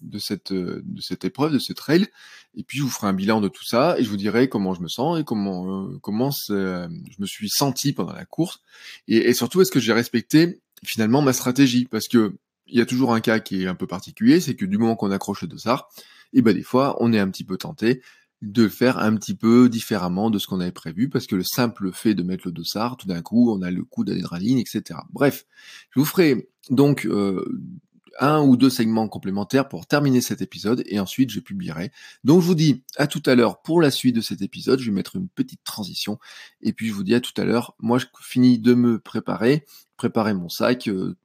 de 0.02 0.18
cette, 0.18 0.52
euh, 0.52 0.82
de 0.84 1.00
cette 1.00 1.24
épreuve, 1.24 1.52
de 1.52 1.58
ce 1.58 1.72
trail. 1.72 2.06
Et 2.54 2.62
puis 2.62 2.78
je 2.78 2.82
vous 2.82 2.88
ferai 2.88 3.08
un 3.08 3.12
bilan 3.12 3.40
de 3.40 3.48
tout 3.48 3.64
ça 3.64 3.98
et 3.98 4.04
je 4.04 4.08
vous 4.08 4.16
dirai 4.16 4.48
comment 4.48 4.74
je 4.74 4.80
me 4.80 4.88
sens 4.88 5.20
et 5.20 5.24
comment, 5.24 5.84
euh, 5.84 5.98
comment 6.00 6.30
je 6.30 6.96
me 7.18 7.26
suis 7.26 7.48
senti 7.48 7.92
pendant 7.92 8.12
la 8.12 8.24
course. 8.24 8.60
Et, 9.06 9.32
surtout, 9.34 9.60
est-ce 9.60 9.70
que 9.70 9.80
j'ai 9.80 9.92
respecté 9.92 10.60
finalement 10.84 11.22
ma 11.22 11.32
stratégie? 11.32 11.86
Parce 11.86 12.08
que 12.08 12.36
il 12.68 12.78
y 12.78 12.80
a 12.80 12.86
toujours 12.86 13.14
un 13.14 13.20
cas 13.20 13.40
qui 13.40 13.62
est 13.62 13.66
un 13.66 13.74
peu 13.74 13.86
particulier, 13.86 14.40
c'est 14.40 14.54
que 14.54 14.64
du 14.64 14.78
moment 14.78 14.96
qu'on 14.96 15.10
accroche 15.10 15.42
le 15.42 15.48
dossard, 15.48 15.88
et 16.32 16.42
ben 16.42 16.54
des 16.54 16.62
fois 16.62 16.96
on 17.00 17.12
est 17.12 17.18
un 17.18 17.30
petit 17.30 17.44
peu 17.44 17.56
tenté 17.56 18.02
de 18.40 18.68
faire 18.68 18.98
un 18.98 19.16
petit 19.16 19.34
peu 19.34 19.68
différemment 19.68 20.30
de 20.30 20.38
ce 20.38 20.46
qu'on 20.46 20.60
avait 20.60 20.72
prévu, 20.72 21.08
parce 21.08 21.26
que 21.26 21.34
le 21.34 21.42
simple 21.42 21.92
fait 21.92 22.14
de 22.14 22.22
mettre 22.22 22.46
le 22.46 22.52
dossard, 22.52 22.96
tout 22.96 23.08
d'un 23.08 23.20
coup, 23.20 23.52
on 23.52 23.62
a 23.62 23.70
le 23.70 23.82
coup 23.82 24.04
d'adrénaline, 24.04 24.58
etc. 24.58 25.00
Bref, 25.10 25.44
je 25.90 25.98
vous 25.98 26.06
ferai 26.06 26.48
donc 26.70 27.04
euh, 27.06 27.44
un 28.20 28.42
ou 28.42 28.56
deux 28.56 28.70
segments 28.70 29.08
complémentaires 29.08 29.68
pour 29.68 29.86
terminer 29.86 30.20
cet 30.20 30.42
épisode 30.42 30.82
et 30.86 31.00
ensuite 31.00 31.30
je 31.30 31.40
publierai. 31.40 31.90
Donc 32.24 32.40
je 32.40 32.46
vous 32.46 32.54
dis 32.54 32.84
à 32.96 33.06
tout 33.06 33.22
à 33.26 33.34
l'heure 33.34 33.62
pour 33.62 33.80
la 33.80 33.90
suite 33.90 34.16
de 34.16 34.20
cet 34.20 34.42
épisode. 34.42 34.80
Je 34.80 34.86
vais 34.86 34.94
mettre 34.94 35.16
une 35.16 35.28
petite 35.28 35.62
transition 35.64 36.18
et 36.60 36.72
puis 36.72 36.88
je 36.88 36.92
vous 36.92 37.04
dis 37.04 37.14
à 37.14 37.20
tout 37.20 37.38
à 37.40 37.44
l'heure. 37.44 37.74
Moi 37.78 37.98
je 37.98 38.06
finis 38.20 38.58
de 38.58 38.74
me 38.74 38.98
préparer, 38.98 39.64
préparer 39.96 40.34
mon 40.34 40.48
sac. 40.48 40.88
Euh, 40.88 41.16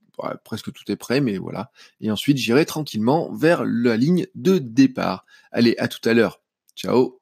presque 0.43 0.71
tout 0.71 0.91
est 0.91 0.95
prêt, 0.95 1.21
mais 1.21 1.37
voilà. 1.37 1.71
Et 2.01 2.11
ensuite 2.11 2.37
j'irai 2.37 2.65
tranquillement 2.65 3.31
vers 3.33 3.63
la 3.65 3.97
ligne 3.97 4.27
de 4.35 4.57
départ. 4.57 5.25
Allez, 5.51 5.75
à 5.77 5.87
tout 5.87 6.07
à 6.07 6.13
l'heure. 6.13 6.41
Ciao 6.75 7.19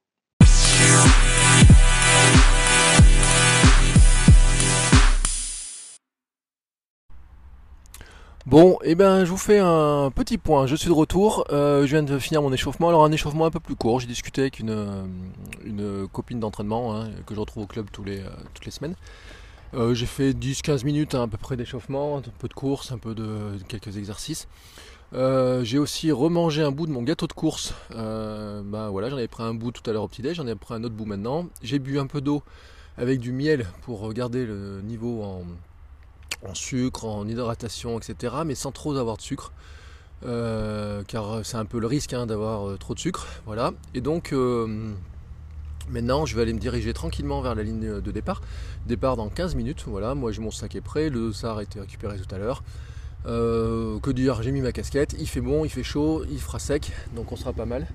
Bon, 8.48 8.80
et 8.84 8.92
eh 8.92 8.96
ben, 8.96 9.24
je 9.24 9.30
vous 9.30 9.38
fais 9.38 9.60
un 9.60 10.10
petit 10.10 10.40
point. 10.40 10.66
Je 10.66 10.76
suis 10.76 10.88
de 10.88 10.94
retour. 10.94 11.46
Euh, 11.52 11.84
je 11.84 11.92
viens 11.92 12.02
de 12.02 12.18
finir 12.18 12.42
mon 12.42 12.52
échauffement. 12.52 12.90
Alors 12.90 13.06
un 13.06 13.12
échauffement 13.12 13.46
un 13.46 13.52
peu 13.52 13.60
plus 13.60 13.76
court. 13.76 14.00
J'ai 14.00 14.08
discuté 14.08 14.42
avec 14.42 14.60
une, 14.60 14.72
euh, 14.72 15.04
une 15.64 16.08
copine 16.08 16.40
d'entraînement 16.40 16.96
hein, 16.96 17.12
que 17.28 17.36
je 17.36 17.40
retrouve 17.40 17.64
au 17.64 17.68
club 17.68 17.88
euh, 18.08 18.24
toutes 18.54 18.66
les 18.66 18.72
semaines. 18.72 18.96
J'ai 19.74 20.06
fait 20.06 20.32
10-15 20.32 20.86
minutes 20.86 21.16
hein, 21.16 21.24
à 21.24 21.28
peu 21.28 21.38
près 21.38 21.56
d'échauffement, 21.58 22.18
un 22.18 22.22
peu 22.22 22.48
de 22.48 22.54
course, 22.54 22.92
un 22.92 22.98
peu 22.98 23.16
de, 23.16 23.58
quelques 23.68 23.98
exercices. 23.98 24.48
j'ai 25.14 25.78
aussi 25.78 26.12
remangé 26.12 26.62
un 26.64 26.72
bout 26.72 26.88
de 26.88 26.92
mon 26.92 27.04
gâteau 27.04 27.28
de 27.28 27.34
course. 27.34 27.74
bah 27.90 28.90
voilà, 28.90 29.10
j'en 29.10 29.18
avais 29.18 29.28
pris 29.28 29.44
un 29.44 29.54
bout 29.54 29.72
tout 29.72 29.88
à 29.90 29.94
l'heure 29.94 30.04
au 30.04 30.08
petit 30.08 30.22
déj, 30.22 30.38
j'en 30.38 30.48
ai 30.48 30.56
pris 30.56 30.74
un 30.74 30.84
autre 30.84 30.96
bout 30.96 31.06
maintenant. 31.06 31.48
J'ai 31.62 31.80
bu 31.80 32.00
un 32.00 32.08
peu 32.08 32.22
d'eau 32.22 32.44
avec 32.98 33.20
du 33.20 33.32
miel 33.32 33.66
pour 33.84 34.12
garder 34.14 34.46
le 34.46 34.82
niveau 34.82 35.24
en, 35.24 36.54
sucre, 36.54 37.06
en 37.06 37.28
hydratation, 37.28 38.00
etc. 38.00 38.36
Mais 38.46 38.56
sans 38.56 38.72
trop 38.72 38.96
avoir 38.96 39.18
de 39.18 39.22
sucre. 39.22 39.52
Euh, 40.24 41.02
car 41.08 41.44
c'est 41.44 41.58
un 41.58 41.66
peu 41.66 41.80
le 41.80 41.88
risque 41.88 42.14
hein, 42.14 42.28
d'avoir 42.28 42.70
euh, 42.70 42.78
trop 42.78 42.94
de 42.94 43.00
sucre. 43.00 43.28
Voilà. 43.46 43.74
Et 43.96 44.02
donc 44.02 44.34
euh, 44.34 44.92
maintenant 45.90 46.26
je 46.26 46.36
vais 46.36 46.42
aller 46.42 46.54
me 46.54 46.60
diriger 46.60 46.94
tranquillement 46.94 47.42
vers 47.42 47.56
la 47.56 47.64
ligne 47.64 48.02
de 48.02 48.12
départ. 48.12 48.42
Départ 48.86 49.18
dans 49.18 49.30
15 49.30 49.56
minutes. 49.56 49.84
Voilà, 49.88 50.16
moi 50.16 50.32
j'ai 50.32 50.42
mon 50.42 50.52
sac 50.52 50.76
est 50.76 50.82
prêt, 50.82 51.10
le 51.10 51.20
dossard 51.20 51.58
a 51.58 51.64
été 51.64 51.80
récupéré 51.80 52.18
tout 52.18 52.34
à 52.34 52.38
l'heure. 52.38 52.64
que 53.26 54.12
dire, 54.12 54.42
j'ai 54.42 54.52
mis 54.52 54.62
ma 54.62 54.72
casquette, 54.72 55.16
il 55.20 55.28
fait 55.28 55.42
bon, 55.42 55.66
il 55.66 55.70
fait 55.70 55.84
chaud, 55.84 56.24
il 56.30 56.40
fera 56.40 56.60
sec, 56.60 56.92
donc 57.16 57.32
on 57.32 57.36
sera 57.36 57.54
pas 57.54 57.66
mal. 57.66 57.88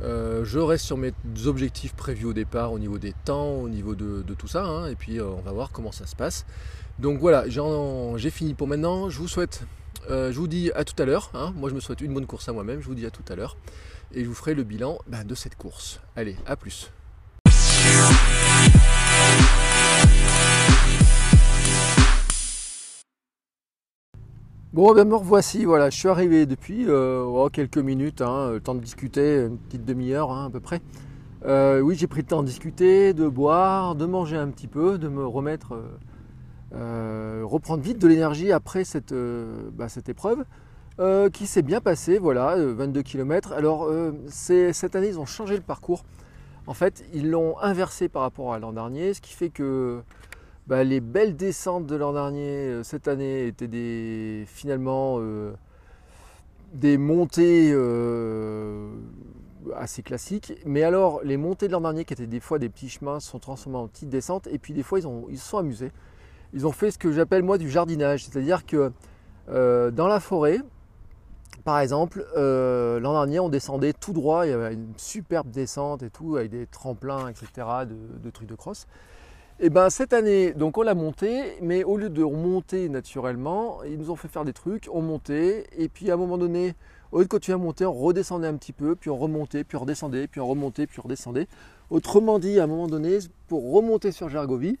je 0.00 0.58
reste 0.58 0.84
sur 0.84 0.96
mes 0.96 1.12
objectifs 1.46 1.94
prévus 1.94 2.26
au 2.26 2.32
départ 2.32 2.72
au 2.72 2.78
niveau 2.78 2.98
des 2.98 3.14
temps, 3.24 3.54
au 3.54 3.68
niveau 3.68 3.94
de, 3.94 4.22
tout 4.38 4.48
ça, 4.48 4.64
hein, 4.64 4.88
et 4.88 4.94
puis 4.94 5.20
on 5.20 5.40
va 5.40 5.52
voir 5.52 5.70
comment 5.72 5.92
ça 5.92 6.06
se 6.06 6.16
passe. 6.16 6.44
Donc 6.98 7.18
voilà, 7.18 7.44
j'ai 7.48 8.30
fini 8.30 8.54
pour 8.54 8.68
maintenant. 8.68 9.10
Je 9.10 9.18
vous 9.18 9.28
souhaite, 9.28 9.64
euh, 10.10 10.32
je 10.32 10.38
vous 10.38 10.46
dis 10.46 10.70
à 10.74 10.84
tout 10.84 11.00
à 11.02 11.04
l'heure. 11.04 11.30
Hein. 11.34 11.52
Moi, 11.56 11.68
je 11.70 11.74
me 11.74 11.80
souhaite 11.80 12.00
une 12.00 12.14
bonne 12.14 12.26
course 12.26 12.48
à 12.48 12.52
moi-même. 12.52 12.80
Je 12.80 12.86
vous 12.86 12.94
dis 12.94 13.06
à 13.06 13.10
tout 13.10 13.24
à 13.28 13.34
l'heure. 13.34 13.56
Et 14.12 14.22
je 14.22 14.28
vous 14.28 14.34
ferai 14.34 14.54
le 14.54 14.62
bilan 14.62 14.98
ben, 15.08 15.24
de 15.24 15.34
cette 15.34 15.56
course. 15.56 16.00
Allez, 16.14 16.36
à 16.46 16.56
plus. 16.56 16.90
Bon, 24.74 24.92
ben 24.92 25.06
me 25.06 25.14
revoici, 25.14 25.64
voilà, 25.64 25.88
je 25.88 25.96
suis 25.96 26.08
arrivé 26.08 26.46
depuis 26.46 26.86
euh, 26.88 27.22
oh, 27.22 27.48
quelques 27.48 27.78
minutes, 27.78 28.20
hein, 28.22 28.50
le 28.50 28.60
temps 28.60 28.74
de 28.74 28.80
discuter, 28.80 29.44
une 29.44 29.56
petite 29.56 29.84
demi-heure 29.84 30.32
hein, 30.32 30.46
à 30.46 30.50
peu 30.50 30.58
près. 30.58 30.80
Euh, 31.46 31.78
oui, 31.78 31.94
j'ai 31.94 32.08
pris 32.08 32.22
le 32.22 32.26
temps 32.26 32.42
de 32.42 32.48
discuter, 32.48 33.14
de 33.14 33.28
boire, 33.28 33.94
de 33.94 34.04
manger 34.04 34.36
un 34.36 34.48
petit 34.48 34.66
peu, 34.66 34.98
de 34.98 35.06
me 35.06 35.24
remettre 35.24 35.80
euh, 36.74 37.42
reprendre 37.44 37.84
vite 37.84 38.00
de 38.00 38.08
l'énergie 38.08 38.50
après 38.50 38.82
cette, 38.82 39.14
bah, 39.14 39.88
cette 39.88 40.08
épreuve. 40.08 40.44
Qui 41.32 41.46
s'est 41.46 41.62
bien 41.62 41.80
passée, 41.80 42.18
voilà, 42.18 42.56
22 42.56 43.02
km. 43.02 43.52
Alors 43.52 43.88
cette 44.26 44.96
année 44.96 45.06
ils 45.06 45.20
ont 45.20 45.26
changé 45.26 45.54
le 45.54 45.62
parcours. 45.62 46.02
En 46.66 46.74
fait, 46.74 47.04
ils 47.12 47.30
l'ont 47.30 47.60
inversé 47.60 48.08
par 48.08 48.22
rapport 48.22 48.52
à 48.52 48.58
l'an 48.58 48.72
dernier, 48.72 49.14
ce 49.14 49.20
qui 49.20 49.34
fait 49.34 49.50
que 49.50 50.02
bah, 50.66 50.84
les 50.84 51.00
belles 51.00 51.36
descentes 51.36 51.86
de 51.86 51.96
l'an 51.96 52.12
dernier, 52.12 52.82
cette 52.82 53.08
année, 53.08 53.46
étaient 53.46 54.44
finalement 54.46 55.20
des 56.72 56.98
montées 56.98 57.74
assez 59.76 60.02
classiques. 60.02 60.54
Mais 60.64 60.82
alors, 60.82 61.20
les 61.22 61.36
montées 61.36 61.68
de 61.68 61.72
l'an 61.72 61.80
dernier, 61.80 62.04
qui 62.04 62.12
étaient 62.12 62.26
des 62.26 62.40
fois 62.40 62.58
des 62.58 62.68
petits 62.68 62.88
chemins, 62.88 63.20
sont 63.20 63.38
transformées 63.38 63.78
en 63.78 63.88
petites 63.88 64.08
descentes. 64.08 64.46
Et 64.46 64.58
puis 64.58 64.72
des 64.72 64.82
fois, 64.82 64.98
ils, 64.98 65.38
se 65.38 65.48
sont 65.48 65.58
amusés 65.58 65.92
ils 66.54 66.66
ont 66.66 66.72
fait 66.72 66.90
ce 66.92 66.98
que 66.98 67.12
j'appelle 67.12 67.42
moi 67.42 67.58
du 67.58 67.68
jardinage, 67.68 68.24
c'est-à-dire 68.24 68.64
que 68.64 68.92
euh, 69.48 69.90
dans 69.90 70.06
la 70.06 70.20
forêt, 70.20 70.60
Par 71.64 71.80
exemple, 71.80 72.26
euh, 72.36 73.00
l'an 73.00 73.12
dernier, 73.14 73.40
on 73.40 73.48
descendait 73.48 73.92
tout 73.92 74.12
droit, 74.12 74.46
il 74.46 74.50
y 74.50 74.52
avait 74.52 74.74
une 74.74 74.92
superbe 74.96 75.50
descente 75.50 76.02
et 76.02 76.10
tout, 76.10 76.36
avec 76.36 76.50
des 76.50 76.66
tremplins, 76.66 77.28
etc., 77.28 77.66
de, 78.22 78.30
trucs 78.30 78.48
de 78.48 78.54
cross. 78.54 78.86
Et 79.60 79.70
ben 79.70 79.88
cette 79.88 80.12
année, 80.12 80.52
donc 80.52 80.78
on 80.78 80.82
l'a 80.82 80.94
monté, 80.94 81.58
mais 81.62 81.84
au 81.84 81.96
lieu 81.96 82.10
de 82.10 82.22
remonter 82.24 82.88
naturellement, 82.88 83.84
ils 83.84 83.96
nous 83.96 84.10
ont 84.10 84.16
fait 84.16 84.26
faire 84.26 84.44
des 84.44 84.52
trucs, 84.52 84.88
on 84.92 85.00
montait, 85.00 85.66
et 85.78 85.88
puis 85.88 86.10
à 86.10 86.14
un 86.14 86.16
moment 86.16 86.38
donné, 86.38 86.74
au 87.12 87.18
lieu 87.18 87.24
de 87.24 87.28
continuer 87.28 87.54
à 87.54 87.58
monter, 87.58 87.86
on 87.86 87.92
redescendait 87.92 88.48
un 88.48 88.56
petit 88.56 88.72
peu, 88.72 88.96
puis 88.96 89.10
on 89.10 89.16
remontait, 89.16 89.62
puis 89.62 89.76
on 89.76 89.80
redescendait, 89.80 90.26
puis 90.26 90.40
on 90.40 90.48
remontait, 90.48 90.88
puis 90.88 90.98
on 90.98 91.02
redescendait. 91.02 91.46
Autrement 91.90 92.40
dit, 92.40 92.58
à 92.58 92.64
un 92.64 92.66
moment 92.66 92.88
donné, 92.88 93.18
pour 93.46 93.72
remonter 93.72 94.10
sur 94.10 94.28
Gergovie, 94.28 94.76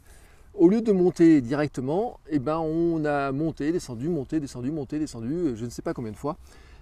au 0.54 0.68
lieu 0.68 0.82
de 0.82 0.90
monter 0.90 1.40
directement, 1.40 2.18
eh 2.28 2.40
ben 2.40 2.58
on 2.58 3.04
a 3.04 3.30
monté, 3.30 3.70
descendu, 3.70 4.08
monté, 4.08 4.40
descendu, 4.40 4.72
monté, 4.72 4.98
descendu, 4.98 5.54
je 5.54 5.64
ne 5.64 5.70
sais 5.70 5.82
pas 5.82 5.94
combien 5.94 6.10
de 6.10 6.16
fois, 6.16 6.36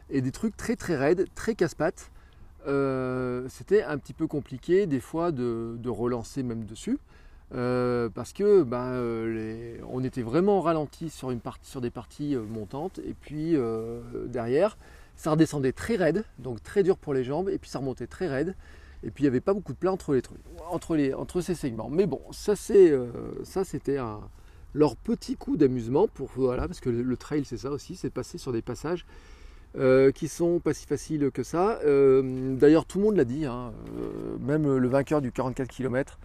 et 0.08 0.22
des 0.22 0.32
trucs 0.32 0.56
très 0.56 0.76
très 0.76 0.96
raides, 0.96 1.26
très 1.34 1.54
casse-pattes. 1.54 2.10
Euh, 2.66 3.46
c'était 3.48 3.82
un 3.82 3.98
petit 3.98 4.12
peu 4.14 4.26
compliqué 4.26 4.86
des 4.86 5.00
fois 5.00 5.30
de, 5.30 5.88
relancer 5.88 6.42
même 6.42 6.64
dessus. 6.64 6.98
Euh, 7.54 8.08
parce 8.08 8.32
que 8.32 8.62
ben, 8.62 8.92
euh, 8.92 9.76
on 9.90 10.02
était 10.02 10.22
vraiment 10.22 10.62
ralenti 10.62 11.10
sur, 11.10 11.30
des 11.80 11.90
parties 11.90 12.36
montantes 12.36 12.98
et 13.00 13.14
puis 13.14 13.56
derrière 14.26 14.76
ça 15.16 15.30
redescendait 15.30 15.72
très 15.72 15.96
raide, 15.96 16.24
donc 16.38 16.62
très 16.62 16.82
dur 16.82 16.96
pour 16.96 17.14
les 17.14 17.24
jambes, 17.24 17.48
et 17.48 17.58
puis 17.58 17.70
ça 17.70 17.78
remontait 17.78 18.06
très 18.06 18.28
raide. 18.28 18.54
Et 19.04 19.10
puis 19.10 19.22
il 19.22 19.26
n'y 19.26 19.28
avait 19.28 19.40
pas 19.40 19.52
beaucoup 19.52 19.72
de 19.72 19.78
plat 19.78 19.92
entre, 19.92 20.14
les, 20.14 20.22
entre, 20.70 20.96
les, 20.96 21.12
entre 21.14 21.40
ces 21.40 21.54
segments. 21.54 21.90
Mais 21.90 22.06
bon, 22.06 22.20
ça, 22.30 22.54
euh, 22.70 23.06
ça 23.44 23.64
c'était 23.64 23.98
leur 24.74 24.96
petit 24.96 25.36
coup 25.36 25.56
d'amusement 25.56 26.08
pour 26.08 26.30
voilà, 26.36 26.66
parce 26.66 26.80
que 26.80 26.90
le, 26.90 27.16
trail 27.16 27.44
c'est 27.44 27.56
ça 27.56 27.70
aussi, 27.70 27.96
c'est 27.96 28.10
passer 28.10 28.38
sur 28.38 28.52
des 28.52 28.62
passages 28.62 29.04
euh, 29.76 30.12
qui 30.12 30.28
sont 30.28 30.60
pas 30.60 30.72
si 30.72 30.86
faciles 30.86 31.30
que 31.32 31.42
ça. 31.42 31.80
Euh, 31.84 32.54
d'ailleurs, 32.56 32.84
tout 32.84 32.98
le 32.98 33.04
monde 33.04 33.16
l'a 33.16 33.24
dit, 33.24 33.44
hein, 33.44 33.72
même 34.40 34.76
le 34.76 34.88
vainqueur 34.88 35.20
du 35.20 35.32
44 35.32 35.68
km 35.68 36.18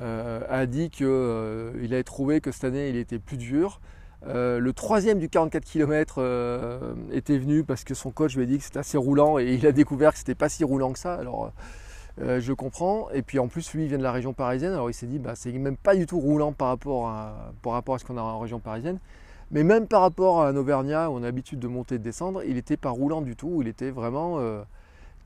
a 0.00 0.66
dit 0.66 0.90
qu'il 0.90 1.06
avait 1.06 2.04
trouvé 2.04 2.40
que 2.40 2.52
cette 2.52 2.64
année 2.64 2.88
il 2.88 2.96
était 2.96 3.18
plus 3.18 3.36
dur. 3.36 3.80
Euh, 4.26 4.60
le 4.60 4.72
troisième 4.72 5.18
du 5.18 5.28
44 5.28 5.64
km 5.64 6.16
euh, 6.18 6.94
était 7.10 7.38
venu 7.38 7.64
parce 7.64 7.82
que 7.82 7.94
son 7.94 8.10
coach 8.10 8.36
lui 8.36 8.44
a 8.44 8.46
dit 8.46 8.58
que 8.58 8.64
c'était 8.64 8.78
assez 8.78 8.96
roulant 8.96 9.38
et 9.38 9.54
il 9.54 9.66
a 9.66 9.72
découvert 9.72 10.12
que 10.12 10.18
c'était 10.18 10.36
pas 10.36 10.48
si 10.48 10.62
roulant 10.62 10.92
que 10.92 10.98
ça. 10.98 11.14
Alors 11.14 11.52
euh, 12.20 12.40
je 12.40 12.52
comprends. 12.52 13.10
Et 13.10 13.22
puis 13.22 13.38
en 13.38 13.48
plus 13.48 13.72
lui 13.74 13.84
il 13.84 13.88
vient 13.88 13.98
de 13.98 14.02
la 14.02 14.12
région 14.12 14.32
parisienne, 14.32 14.72
alors 14.72 14.90
il 14.90 14.94
s'est 14.94 15.06
dit 15.06 15.18
bah 15.18 15.34
c'est 15.34 15.50
même 15.52 15.76
pas 15.76 15.96
du 15.96 16.06
tout 16.06 16.20
roulant 16.20 16.52
par 16.52 16.68
rapport 16.68 17.08
à, 17.08 17.52
par 17.62 17.72
rapport 17.72 17.96
à 17.96 17.98
ce 17.98 18.04
qu'on 18.04 18.16
a 18.16 18.22
en 18.22 18.38
région 18.38 18.60
parisienne. 18.60 18.98
Mais 19.50 19.64
même 19.64 19.86
par 19.86 20.00
rapport 20.00 20.42
à 20.42 20.48
un 20.48 20.56
Auvergnat 20.56 21.10
où 21.10 21.14
on 21.14 21.18
a 21.18 21.22
l'habitude 21.22 21.58
de 21.58 21.68
monter 21.68 21.96
et 21.96 21.98
de 21.98 22.04
descendre, 22.04 22.42
il 22.44 22.54
n'était 22.54 22.78
pas 22.78 22.90
roulant 22.90 23.20
du 23.20 23.36
tout, 23.36 23.60
il 23.60 23.68
était 23.68 23.90
vraiment 23.90 24.38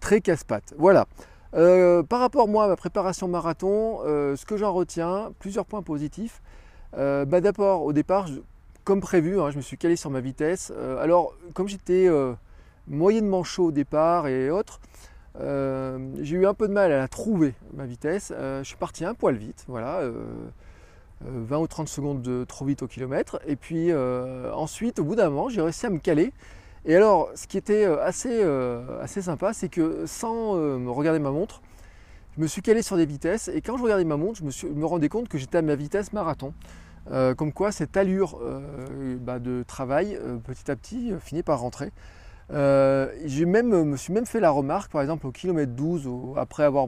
très 0.00 0.20
casse-pattes. 0.20 0.74
Voilà. 0.78 1.06
Par 1.52 2.20
rapport 2.20 2.48
moi 2.48 2.64
à 2.64 2.68
ma 2.68 2.76
préparation 2.76 3.28
marathon, 3.28 4.00
ce 4.04 4.44
que 4.44 4.56
j'en 4.56 4.72
retiens, 4.72 5.32
plusieurs 5.38 5.66
points 5.66 5.82
positifs. 5.82 6.42
Bah, 6.92 7.40
D'abord 7.40 7.82
au 7.82 7.92
départ, 7.92 8.26
comme 8.86 9.00
prévu, 9.00 9.40
hein, 9.40 9.50
je 9.50 9.56
me 9.56 9.62
suis 9.62 9.76
calé 9.76 9.96
sur 9.96 10.10
ma 10.10 10.20
vitesse. 10.20 10.72
Euh, 10.74 11.02
alors, 11.02 11.34
comme 11.54 11.66
j'étais 11.66 12.06
euh, 12.08 12.34
moyennement 12.86 13.42
chaud 13.42 13.66
au 13.66 13.72
départ 13.72 14.28
et 14.28 14.48
autres, 14.48 14.80
euh, 15.40 15.98
j'ai 16.22 16.36
eu 16.36 16.46
un 16.46 16.54
peu 16.54 16.68
de 16.68 16.72
mal 16.72 16.92
à 16.92 16.98
la 16.98 17.08
trouver, 17.08 17.54
ma 17.74 17.84
vitesse. 17.84 18.32
je 18.32 18.62
suis 18.62 18.76
parti 18.76 19.04
un 19.04 19.12
poil 19.12 19.34
vite, 19.34 19.64
voilà, 19.66 20.02
20 21.20 21.58
ou 21.58 21.66
30 21.66 21.88
secondes 21.88 22.22
de 22.22 22.44
trop 22.44 22.64
vite 22.64 22.82
au 22.82 22.86
kilomètre. 22.86 23.40
Et 23.48 23.56
puis 23.56 23.92
ensuite, 23.92 25.00
au 25.00 25.04
bout 25.04 25.16
d'un 25.16 25.30
moment, 25.30 25.48
j'ai 25.48 25.60
réussi 25.60 25.84
à 25.84 25.90
me 25.90 25.98
caler. 25.98 26.32
Et 26.86 26.94
alors, 26.94 27.30
ce 27.34 27.46
qui 27.46 27.58
était 27.58 27.84
assez, 27.84 28.42
assez 29.02 29.20
sympa, 29.20 29.52
c'est 29.52 29.68
que 29.68 30.06
sans 30.06 30.54
me 30.54 30.90
regarder 30.90 31.18
ma 31.18 31.30
montre, 31.30 31.60
je 32.36 32.42
me 32.42 32.46
suis 32.46 32.60
calé 32.60 32.82
sur 32.82 32.96
des 32.96 33.06
vitesses. 33.06 33.48
Et 33.48 33.62
quand 33.62 33.76
je 33.78 33.82
regardais 33.82 34.04
ma 34.04 34.16
montre, 34.16 34.40
je 34.50 34.66
me, 34.66 34.84
rendais 34.84 35.08
compte 35.08 35.28
que 35.28 35.38
j'étais 35.38 35.58
à 35.58 35.62
ma 35.62 35.74
vitesse 35.74 36.12
marathon. 36.12 36.52
Euh, 37.10 37.34
comme 37.34 37.52
quoi 37.52 37.72
cette 37.72 37.96
allure 37.96 38.38
euh, 38.42 39.16
bah, 39.20 39.38
de 39.38 39.64
travail 39.66 40.18
euh, 40.20 40.38
petit 40.38 40.70
à 40.70 40.76
petit 40.76 41.12
finit 41.20 41.44
par 41.44 41.60
rentrer. 41.60 41.92
même, 42.50 43.84
me 43.84 43.96
suis 43.96 44.12
même 44.12 44.26
fait 44.26 44.40
la 44.40 44.50
remarque, 44.50 44.92
par 44.92 45.00
exemple 45.00 45.26
au 45.26 45.32
kilomètre 45.32 45.72
12, 45.72 46.08
après 46.36 46.64
avoir, 46.64 46.86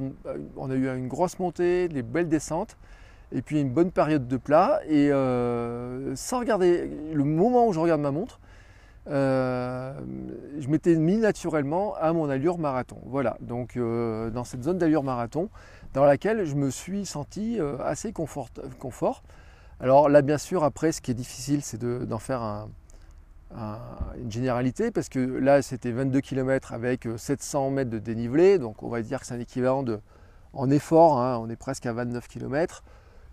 on 0.57 0.71
a 0.71 0.75
eu 0.75 0.89
une 0.89 1.09
grosse 1.09 1.39
montée, 1.39 1.89
des 1.89 2.03
belles 2.03 2.29
descentes, 2.29 2.77
et 3.33 3.41
puis 3.41 3.61
une 3.61 3.71
bonne 3.71 3.91
période 3.91 4.29
de 4.29 4.37
plat, 4.37 4.81
et 4.87 5.09
sans 6.15 6.41
regarder, 6.41 6.91
le 7.13 7.25
moment 7.25 7.69
où 7.69 7.73
je 7.73 7.81
regarde 7.81 8.01
ma 8.01 8.11
montre, 8.11 8.39
je 9.09 10.69
m'étais 10.69 10.95
mis 10.97 11.17
naturellement 11.17 11.95
à 11.97 12.13
mon 12.13 12.29
allure 12.29 12.59
marathon. 12.59 12.99
Voilà, 13.07 13.37
donc 13.41 13.79
dans 13.79 14.45
cette 14.45 14.63
zone 14.63 14.79
d'allure 14.79 15.03
marathon, 15.03 15.49
dans 15.95 16.05
laquelle 16.05 16.45
je 16.45 16.55
me 16.55 16.71
suis 16.71 17.07
senti 17.07 17.59
assez 17.85 18.13
confort. 18.13 19.23
alors 19.81 20.09
là, 20.09 20.23
bien 20.23 20.39
sûr, 20.39 20.65
après, 20.65 20.93
ce 20.93 21.01
qui 21.01 21.11
est 21.11 21.15
difficile, 21.15 21.63
c'est 21.63 21.83
d'en 21.83 22.19
faire 22.19 22.69
une 23.51 24.31
généralité, 24.31 24.91
parce 24.91 25.09
que 25.09 25.19
là, 25.19 25.63
c'était 25.63 25.91
22 25.91 26.21
km 26.21 26.73
avec 26.73 27.09
700 27.17 27.67
euh, 27.67 27.71
mètres 27.71 27.91
de 27.91 27.99
dénivelé, 27.99 28.59
donc 28.59 28.83
on 28.83 28.89
va 28.89 29.01
dire 29.03 29.21
que 29.21 29.27
c'est 29.27 29.35
un 29.35 29.41
équivalent 29.41 29.83
de, 29.83 30.01
en 30.53 30.71
effort, 30.71 31.19
hein, 31.19 31.39
on 31.41 31.49
est 31.49 31.57
presque 31.57 31.87
à 31.87 31.93
29 31.93 32.29
km, 32.29 32.83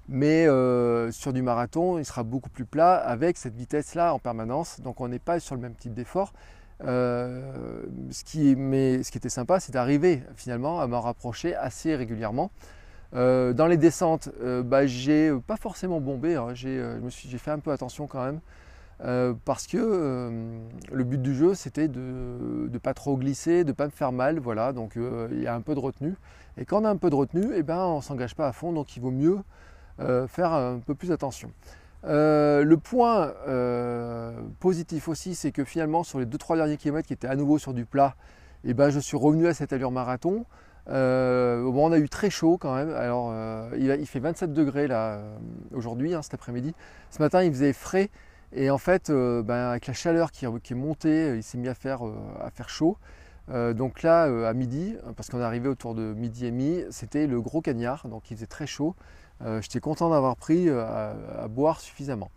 mais 0.08 0.48
euh, 0.48 1.12
sur 1.12 1.34
du 1.34 1.42
marathon, 1.42 1.98
il 1.98 2.06
sera 2.06 2.24
beaucoup 2.24 2.50
plus 2.50 2.66
plat 2.66 2.96
avec 2.96 3.38
cette 3.38 3.56
vitesse-là 3.56 4.14
en 4.14 4.20
permanence, 4.20 4.80
donc 4.82 5.02
on 5.02 5.08
n'est 5.08 5.20
pas 5.20 5.40
sur 5.40 5.56
le 5.56 5.62
même 5.62 5.76
type 5.76 5.94
d'effort. 5.94 6.34
Euh, 6.84 7.84
ce, 8.12 8.24
qui, 8.24 8.56
mais 8.56 9.02
ce 9.04 9.12
qui 9.12 9.18
était 9.18 9.30
sympa, 9.30 9.60
c'est 9.60 9.72
d'arriver 9.72 10.22
finalement 10.36 10.82
à 10.82 10.88
m'en 10.88 11.02
rapprocher 11.02 11.56
assez 11.56 11.96
régulièrement. 11.96 12.52
Euh, 13.14 13.54
dans 13.54 13.68
les 13.68 13.78
descentes, 13.78 14.30
bah, 14.66 14.86
j'ai 14.86 15.32
pas 15.48 15.58
forcément 15.58 16.02
bombé, 16.02 16.36
hein. 16.36 16.54
euh, 16.66 17.10
j'ai 17.10 17.38
fait 17.38 17.52
un 17.52 17.60
peu 17.60 17.72
attention 17.72 18.08
quand 18.08 18.26
même. 18.26 19.38
parce 19.46 19.68
que 19.68 20.32
le 20.92 21.04
but 21.04 21.22
du 21.22 21.36
jeu 21.36 21.54
c'était 21.54 21.88
de 21.88 22.70
ne 22.72 22.78
pas 22.78 22.94
trop 22.94 23.18
glisser, 23.18 23.64
de 23.64 23.70
ne 23.70 23.74
pas 23.74 23.86
me 23.86 23.92
faire 23.92 24.12
mal, 24.12 24.40
voilà, 24.40 24.74
donc 24.74 24.98
il 25.32 25.42
y 25.42 25.48
a 25.48 25.56
un 25.56 25.62
peu 25.62 25.76
de 25.76 25.80
retenue. 25.80 26.16
Et 26.58 26.66
quand 26.66 26.82
on 26.82 26.86
a 26.86 26.90
un 26.90 26.98
peu 26.98 27.10
de 27.10 27.16
retenue, 27.16 27.48
eh 27.56 27.64
ben, 27.64 27.80
on 27.86 27.98
ne 27.98 28.02
s'engage 28.02 28.36
pas 28.36 28.48
à 28.48 28.54
fond, 28.54 28.74
donc 28.74 28.96
il 28.96 29.02
vaut 29.02 29.12
mieux 29.12 29.40
faire 30.28 30.54
un 30.54 30.80
peu 30.80 30.96
plus 30.96 31.12
attention. 31.12 31.50
le 32.04 32.76
point 32.76 33.34
positif 34.60 35.08
aussi, 35.08 35.36
c'est 35.36 35.52
que 35.52 35.64
finalement 35.64 36.04
sur 36.04 36.20
les 36.20 36.26
2-3 36.26 36.58
derniers 36.58 36.78
kilomètres 36.78 37.08
qui 37.08 37.14
étaient 37.14 37.28
à 37.28 37.36
nouveau 37.36 37.58
sur 37.58 37.74
du 37.74 37.86
plat, 37.86 38.16
eh 38.66 38.74
ben, 38.74 38.90
je 38.90 39.00
suis 39.00 39.16
revenu 39.16 39.48
à 39.48 39.54
cette 39.54 39.74
allure 39.74 39.92
marathon. 39.92 40.46
Euh, 40.90 41.64
bon, 41.72 41.90
on 41.90 41.92
a 41.92 41.98
eu 41.98 42.10
très 42.10 42.30
chaud 42.30 42.58
quand 42.58 42.76
même. 42.76 42.90
Alors, 42.90 43.30
euh, 43.32 43.70
il, 43.78 44.06
fait 44.08 44.20
27 44.20 44.54
degrés 44.54 44.88
là 44.88 45.16
euh, 45.16 45.38
aujourd'hui, 45.72 46.14
hein, 46.14 46.22
cet 46.22 46.34
après-midi. 46.34 46.74
Ce 47.12 47.22
matin, 47.22 47.44
il 47.44 47.52
faisait 47.52 47.74
frais. 47.74 48.10
Et 48.54 48.70
en 48.70 48.78
fait, 48.78 49.12
ben, 49.12 49.70
avec 49.70 49.88
la 49.88 49.94
chaleur 49.94 50.32
qui, 50.32 50.46
est 50.46 50.74
montée, 50.74 51.36
il 51.36 51.44
s'est 51.44 51.58
mis 51.58 51.68
à 51.68 51.74
faire, 51.74 52.02
à 52.40 52.50
faire 52.52 52.70
chaud. 52.70 52.98
donc 53.50 54.02
là, 54.02 54.48
à 54.48 54.54
midi, 54.54 54.96
parce 55.18 55.30
qu'on 55.30 55.42
est 55.42 55.44
arrivé 55.44 55.68
autour 55.68 55.94
de 55.94 56.14
midi 56.14 56.46
et 56.46 56.52
demi, 56.52 56.82
c'était 56.90 57.28
le 57.28 57.42
gros 57.42 57.60
cagnard, 57.60 58.08
donc 58.08 58.32
il 58.32 58.38
faisait 58.38 58.46
très 58.46 58.66
chaud. 58.66 58.96
J'étais 59.62 59.80
content 59.80 60.10
d'avoir 60.10 60.36
pris 60.36 60.70
à, 60.70 61.48
boire 61.50 61.80
suffisamment. 61.80 62.32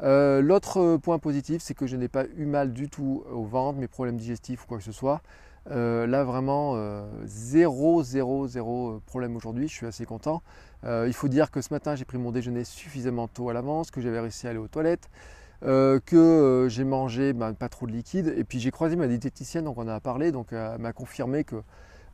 L'autre 0.00 0.96
point 0.96 1.18
positif, 1.18 1.62
c'est 1.62 1.74
que 1.74 1.86
je 1.86 1.96
n'ai 1.96 2.08
pas 2.08 2.24
eu 2.36 2.46
mal 2.46 2.72
du 2.72 2.88
tout 2.88 3.24
au 3.32 3.44
ventre, 3.44 3.78
mes 3.78 3.88
problèmes 3.88 4.16
digestifs 4.16 4.64
ou 4.64 4.66
quoi 4.66 4.78
que 4.78 4.84
ce 4.84 4.92
soit. 4.92 5.22
Euh, 5.70 6.06
là 6.06 6.24
vraiment 6.24 6.72
euh, 6.74 7.06
zéro, 7.26 8.02
zéro, 8.02 8.48
zéro 8.48 9.00
problème 9.06 9.36
aujourd'hui, 9.36 9.68
je 9.68 9.74
suis 9.74 9.86
assez 9.86 10.06
content. 10.06 10.42
Euh, 10.84 11.04
il 11.06 11.12
faut 11.12 11.28
dire 11.28 11.50
que 11.50 11.60
ce 11.60 11.72
matin 11.72 11.94
j'ai 11.94 12.04
pris 12.04 12.18
mon 12.18 12.32
déjeuner 12.32 12.64
suffisamment 12.64 13.28
tôt 13.28 13.50
à 13.50 13.52
l'avance, 13.52 13.90
que 13.90 14.00
j'avais 14.00 14.20
réussi 14.20 14.46
à 14.46 14.50
aller 14.50 14.58
aux 14.58 14.68
toilettes, 14.68 15.10
que 15.62 16.66
j'ai 16.70 16.84
mangé 16.84 17.34
ben, 17.34 17.52
pas 17.52 17.68
trop 17.68 17.86
de 17.86 17.92
liquide, 17.92 18.34
et 18.36 18.44
puis 18.44 18.58
j'ai 18.58 18.70
croisé 18.70 18.96
ma 18.96 19.06
diététicienne, 19.06 19.64
donc 19.64 19.76
on 19.76 19.82
en 19.82 19.88
a 19.88 20.00
parlé, 20.00 20.32
donc 20.32 20.52
elle 20.52 20.78
m'a 20.78 20.94
confirmé 20.94 21.44
que 21.44 21.56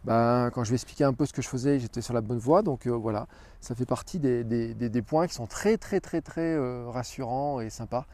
ben, 0.07 0.51
quand 0.53 0.65
je 0.65 0.71
vais 0.71 0.77
expliquer 0.77 1.05
un 1.05 1.13
peu 1.13 1.27
ce 1.27 1.33
que 1.33 1.43
je 1.43 1.49
faisais, 1.49 1.79
j'étais 1.79 2.01
sur 2.01 2.15
la 2.15 2.23
bonne 2.23 2.39
voie, 2.39 2.63
donc 2.63 2.87
voilà, 2.87 3.27
ça 3.61 3.75
fait 3.75 3.85
partie 3.85 4.19
des, 4.19 5.03
points 5.07 5.27
qui 5.27 5.35
sont 5.35 5.47
très 5.47 5.77
très 5.77 6.01
très 6.01 6.21
très 6.21 6.57
rassurants 6.89 7.61
et 7.61 7.71
sympas 7.71 8.07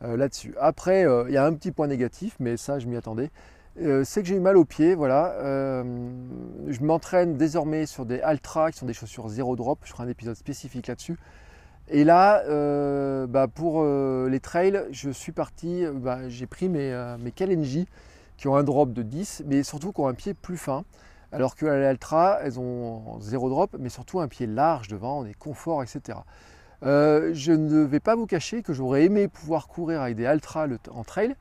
là-dessus. 0.00 0.54
Après, 0.60 1.06
il 1.28 1.32
y 1.32 1.36
a 1.36 1.44
un 1.44 1.52
petit 1.54 1.72
point 1.72 1.86
négatif, 1.88 2.36
mais 2.40 2.56
ça 2.56 2.78
je 2.78 2.86
m'y 2.86 2.96
attendais, 2.96 3.30
euh, 3.80 4.04
c'est 4.04 4.22
que 4.22 4.28
j'ai 4.28 4.36
eu 4.36 4.40
mal 4.40 4.56
aux 4.56 4.64
pieds, 4.64 4.94
voilà. 4.94 5.32
Euh, 5.38 5.82
je 6.68 6.82
m'entraîne 6.82 7.36
désormais 7.36 7.86
sur 7.86 8.04
des 8.04 8.20
Altra 8.20 8.70
qui 8.70 8.78
sont 8.78 8.86
des 8.86 8.92
chaussures 8.92 9.28
zéro 9.28 9.56
drop. 9.56 9.80
Je 9.84 9.92
ferai 9.92 10.04
un 10.04 10.08
épisode 10.08 10.36
spécifique 10.36 10.86
là-dessus. 10.86 11.16
Et 11.88 12.04
là, 12.04 12.42
euh, 12.48 13.26
bah, 13.26 13.48
pour 13.48 13.84
les 13.84 14.40
trails, 14.40 14.82
je 14.92 15.10
suis 15.10 15.32
parti, 15.32 15.84
bah, 15.94 16.28
j'ai 16.28 16.46
pris 16.46 16.68
mes, 16.68 17.16
mes 17.18 17.32
qui 18.36 18.48
ont 18.48 18.56
un 18.56 18.62
drop 18.64 18.92
de 18.92 19.02
10, 19.02 19.44
mais 19.46 19.62
surtout 19.62 19.92
qui 19.92 20.00
ont 20.00 20.08
un 20.08 20.14
pied 20.14 20.34
plus 20.34 20.56
fin. 20.56 20.84
Alors 21.32 21.56
que 21.56 21.64
les 21.64 21.86
Altra, 21.86 22.40
elles 22.42 22.60
ont 22.60 23.18
zéro 23.20 23.48
drop, 23.48 23.74
mais 23.78 23.88
surtout 23.88 24.20
un 24.20 24.28
pied 24.28 24.46
large 24.46 24.88
devant, 24.88 25.24
des 25.24 25.34
conforts, 25.34 25.82
etc. 25.82 26.18
je 26.82 27.52
ne 27.52 27.82
vais 27.82 28.00
pas 28.00 28.14
vous 28.14 28.26
cacher 28.26 28.62
que 28.62 28.72
j'aurais 28.74 29.04
aimé 29.04 29.28
pouvoir 29.28 29.66
courir 29.66 30.02
avec 30.02 30.16
des 30.16 30.26
Altra 30.26 30.66
en 30.90 31.04
trail, 31.04 31.34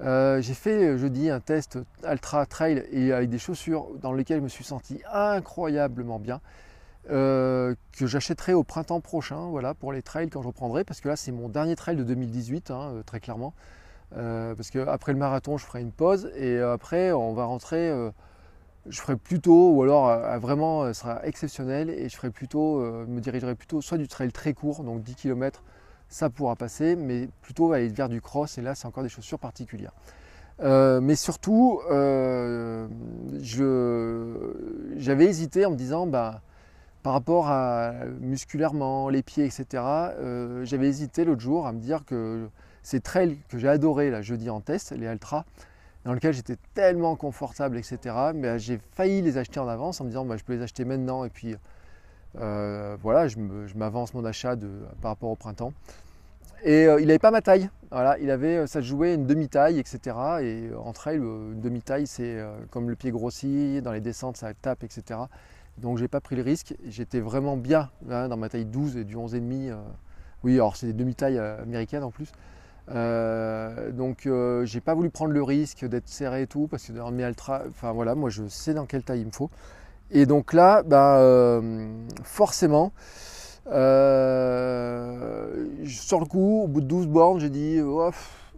j'ai 0.00 0.54
fait 0.54 0.98
jeudi 0.98 1.30
un 1.30 1.40
test 1.40 1.78
Ultra 2.04 2.46
Trail 2.46 2.84
et 2.90 3.12
avec 3.12 3.28
des 3.28 3.38
chaussures 3.38 3.88
dans 4.00 4.12
lesquelles 4.12 4.38
je 4.38 4.44
me 4.44 4.48
suis 4.48 4.64
senti 4.64 5.00
incroyablement 5.12 6.18
bien. 6.18 6.40
que 7.08 7.76
j'achèterai 8.00 8.54
au 8.54 8.64
printemps 8.64 9.00
prochain, 9.00 9.48
voilà, 9.50 9.74
pour 9.74 9.92
les 9.92 10.02
trails 10.02 10.30
quand 10.30 10.42
je 10.42 10.48
reprendrai, 10.48 10.84
parce 10.84 11.00
que 11.00 11.08
là 11.08 11.16
c'est 11.16 11.32
mon 11.32 11.48
dernier 11.48 11.76
trail 11.76 11.96
de 11.96 12.04
2018, 12.04 12.70
hein, 12.70 13.02
très 13.04 13.20
clairement. 13.20 13.52
parce 14.14 14.70
qu'après 14.70 15.12
le 15.12 15.18
marathon, 15.18 15.58
je 15.58 15.66
ferai 15.66 15.80
une 15.80 15.92
pause 15.92 16.30
et 16.36 16.58
après 16.58 17.12
on 17.12 17.34
va 17.34 17.44
rentrer 17.44 17.92
je 18.88 19.00
ferai 19.00 19.16
plutôt, 19.16 19.70
ou 19.72 19.82
alors 19.82 20.08
euh, 20.08 20.38
vraiment, 20.38 20.82
ce 20.84 20.88
euh, 20.88 20.92
sera 20.92 21.26
exceptionnel, 21.26 21.90
et 21.90 22.08
je 22.08 22.16
ferai 22.16 22.30
plutôt, 22.30 22.80
euh, 22.80 23.04
me 23.06 23.20
dirigerai 23.20 23.54
plutôt 23.54 23.80
soit 23.80 23.98
du 23.98 24.08
trail 24.08 24.32
très 24.32 24.54
court, 24.54 24.82
donc 24.84 25.02
10 25.02 25.14
km, 25.14 25.62
ça 26.08 26.30
pourra 26.30 26.56
passer, 26.56 26.96
mais 26.96 27.28
plutôt 27.42 27.72
aller 27.72 27.88
vers 27.88 28.08
du 28.08 28.20
cross, 28.20 28.58
et 28.58 28.62
là 28.62 28.74
c'est 28.74 28.86
encore 28.86 29.02
des 29.02 29.08
chaussures 29.08 29.38
particulières. 29.38 29.92
mais 30.60 31.16
surtout, 31.16 31.80
j'avais 34.96 35.24
hésité 35.26 35.66
en 35.66 35.70
me 35.72 35.76
disant, 35.76 36.06
bah, 36.06 36.42
par 37.02 37.12
rapport 37.12 37.48
à 37.48 37.92
musculairement, 38.20 39.08
les 39.08 39.22
pieds, 39.22 39.44
etc., 39.44 39.82
j'avais 40.62 40.88
hésité 40.88 41.24
l'autre 41.24 41.40
jour 41.40 41.66
à 41.66 41.72
me 41.72 41.80
dire 41.80 42.04
que 42.04 42.48
ces 42.82 43.00
trails 43.00 43.38
que 43.48 43.58
j'ai 43.58 43.68
adorés 43.68 44.10
là, 44.10 44.22
jeudi 44.22 44.48
en 44.48 44.60
test, 44.60 44.92
les 44.92 45.06
ultras, 45.06 45.44
dans 46.06 46.14
lequel 46.14 46.32
j'étais 46.32 46.56
tellement 46.72 47.16
confortable, 47.16 47.76
etc. 47.76 48.14
Mais 48.32 48.58
j'ai 48.60 48.78
failli 48.94 49.22
les 49.22 49.38
acheter 49.38 49.58
en 49.58 49.66
avance 49.66 50.00
en 50.00 50.04
me 50.04 50.10
disant 50.10 50.24
bah, 50.24 50.36
je 50.36 50.44
peux 50.44 50.54
les 50.54 50.62
acheter 50.62 50.84
maintenant 50.84 51.24
et 51.24 51.30
puis 51.30 51.56
euh, 52.40 52.96
voilà, 53.02 53.26
je 53.26 53.38
m'avance 53.74 54.14
mon 54.14 54.24
achat 54.24 54.54
par 55.02 55.10
rapport 55.10 55.30
au 55.30 55.34
printemps. 55.34 55.72
Et 56.62 56.86
euh, 56.86 57.00
il 57.00 57.08
n'avait 57.08 57.18
pas 57.18 57.32
ma 57.32 57.42
taille, 57.42 57.68
voilà, 57.90 58.18
il 58.18 58.30
avait, 58.30 58.66
ça 58.66 58.80
jouait 58.80 59.14
une 59.14 59.26
demi-taille, 59.26 59.78
etc. 59.78 60.16
Et 60.42 60.70
entre 60.76 61.08
elles, 61.08 61.20
une 61.20 61.60
demi-taille, 61.60 62.06
c'est 62.06 62.38
euh, 62.38 62.56
comme 62.70 62.88
le 62.88 62.96
pied 62.96 63.10
grossit, 63.10 63.82
dans 63.82 63.92
les 63.92 64.00
descentes, 64.00 64.36
ça 64.36 64.54
tape, 64.54 64.84
etc. 64.84 65.20
Donc 65.78 65.98
j'ai 65.98 66.08
pas 66.08 66.20
pris 66.20 66.36
le 66.36 66.42
risque, 66.42 66.74
j'étais 66.86 67.20
vraiment 67.20 67.56
bien 67.56 67.90
hein, 68.10 68.28
dans 68.28 68.36
ma 68.36 68.48
taille 68.48 68.64
12 68.64 68.96
et 68.96 69.04
du 69.04 69.16
11,5. 69.16 69.74
oui, 70.44 70.54
alors 70.54 70.76
c'est 70.76 70.86
des 70.86 70.92
demi-tailles 70.92 71.38
américaines 71.38 72.04
en 72.04 72.10
plus. 72.10 72.32
Euh, 72.88 73.90
donc 73.90 74.26
euh, 74.26 74.64
j'ai 74.64 74.80
pas 74.80 74.94
voulu 74.94 75.10
prendre 75.10 75.32
le 75.32 75.42
risque 75.42 75.84
d'être 75.84 76.08
serré 76.08 76.42
et 76.42 76.46
tout 76.46 76.68
parce 76.68 76.86
que 76.86 76.92
dans 76.92 77.10
mes 77.10 77.24
ultra, 77.24 77.62
enfin 77.68 77.90
voilà, 77.92 78.14
moi 78.14 78.30
je 78.30 78.46
sais 78.46 78.74
dans 78.74 78.86
quelle 78.86 79.02
taille 79.02 79.22
il 79.22 79.26
me 79.26 79.32
faut. 79.32 79.50
Et 80.10 80.24
donc 80.24 80.52
là, 80.52 80.84
bah, 80.84 81.18
euh, 81.18 81.88
forcément, 82.22 82.92
sur 83.66 83.72
le 83.72 84.24
coup, 86.26 86.62
au 86.62 86.68
bout 86.68 86.80
de 86.80 86.86
12 86.86 87.08
bornes, 87.08 87.40
j'ai 87.40 87.50
dit, 87.50 87.80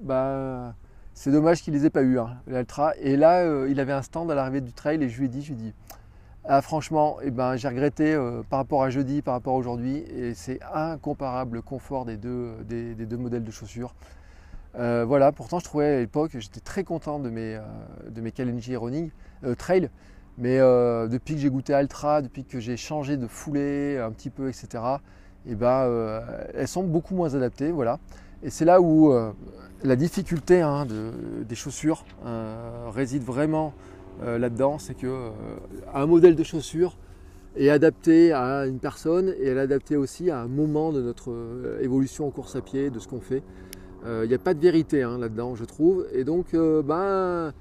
bah, 0.02 0.74
c'est 1.14 1.30
dommage 1.30 1.62
qu'il 1.62 1.72
les 1.72 1.86
ait 1.86 1.90
pas 1.90 2.02
eu, 2.02 2.18
hein, 2.18 2.36
l'ultra. 2.46 2.92
Et 2.98 3.16
là, 3.16 3.64
il 3.66 3.80
avait 3.80 3.94
un 3.94 4.02
stand 4.02 4.30
à 4.30 4.34
l'arrivée 4.34 4.60
du 4.60 4.74
trail 4.74 5.02
et 5.02 5.08
je 5.08 5.18
lui 5.18 5.26
ai 5.26 5.28
dit, 5.28 5.40
je 5.40 5.54
lui 5.54 5.54
ai 5.54 5.62
dit, 5.62 5.72
ah, 6.50 6.62
franchement, 6.62 7.18
eh 7.22 7.30
ben, 7.30 7.56
j'ai 7.56 7.68
regretté 7.68 8.18
par 8.48 8.60
rapport 8.60 8.82
à 8.82 8.88
jeudi, 8.88 9.20
par 9.20 9.34
rapport 9.34 9.54
à 9.54 9.58
aujourd'hui, 9.58 9.98
et 9.98 10.32
c'est 10.32 10.60
incomparable 10.72 11.56
le 11.56 11.62
confort 11.62 12.06
des 12.06 12.16
deux, 12.16 12.56
modèles 13.18 13.44
de 13.44 13.50
chaussures. 13.50 13.94
Euh, 14.78 15.04
voilà, 15.06 15.30
pourtant 15.30 15.58
je 15.58 15.64
trouvais 15.64 15.96
à 15.96 15.98
l'époque, 15.98 16.30
j'étais 16.38 16.60
très 16.60 16.84
content 16.84 17.18
de 17.18 17.28
mes, 17.28 17.56
euh, 17.56 17.60
de 18.08 18.22
euh, 19.44 19.54
Trail, 19.56 19.90
mais 20.38 20.56
depuis 20.56 21.34
que 21.34 21.40
j'ai 21.40 21.50
goûté 21.50 21.74
Altra, 21.74 22.22
depuis 22.22 22.44
que 22.44 22.60
j'ai 22.60 22.78
changé 22.78 23.18
de 23.18 23.26
foulée 23.26 23.98
un 23.98 24.10
petit 24.10 24.30
peu, 24.30 24.48
etc., 24.48 24.68
et 25.46 25.52
eh 25.52 25.54
ben, 25.54 26.22
elles 26.54 26.68
sont 26.68 26.82
beaucoup 26.82 27.14
moins 27.14 27.34
adaptées, 27.34 27.72
voilà. 27.72 27.98
Et 28.42 28.48
c'est 28.48 28.64
là 28.64 28.80
où 28.80 29.12
la 29.82 29.96
difficulté 29.96 30.62
hein, 30.62 30.86
des 30.86 31.54
chaussures 31.54 32.04
réside 32.94 33.22
vraiment 33.22 33.74
là-dedans, 34.20 34.78
c'est 34.78 34.94
que 34.94 35.30
un 35.94 36.06
modèle 36.06 36.34
de 36.34 36.42
chaussure 36.42 36.96
est 37.56 37.70
adapté 37.70 38.32
à 38.32 38.66
une 38.66 38.78
personne 38.78 39.34
et 39.38 39.46
elle 39.46 39.58
est 39.58 39.60
adaptée 39.60 39.96
aussi 39.96 40.30
à 40.30 40.40
un 40.40 40.48
moment 40.48 40.92
de 40.92 41.00
notre 41.00 41.32
évolution 41.80 42.26
en 42.26 42.30
course 42.30 42.56
à 42.56 42.60
pied, 42.60 42.90
de 42.90 42.98
ce 42.98 43.08
qu'on 43.08 43.20
fait. 43.20 43.42
Il 44.02 44.08
euh, 44.08 44.26
n'y 44.26 44.34
a 44.34 44.38
pas 44.38 44.54
de 44.54 44.60
vérité 44.60 45.02
hein, 45.02 45.18
là-dedans, 45.18 45.54
je 45.54 45.64
trouve. 45.64 46.06
Et 46.12 46.24
donc, 46.24 46.54
euh, 46.54 46.82
ben, 46.82 47.52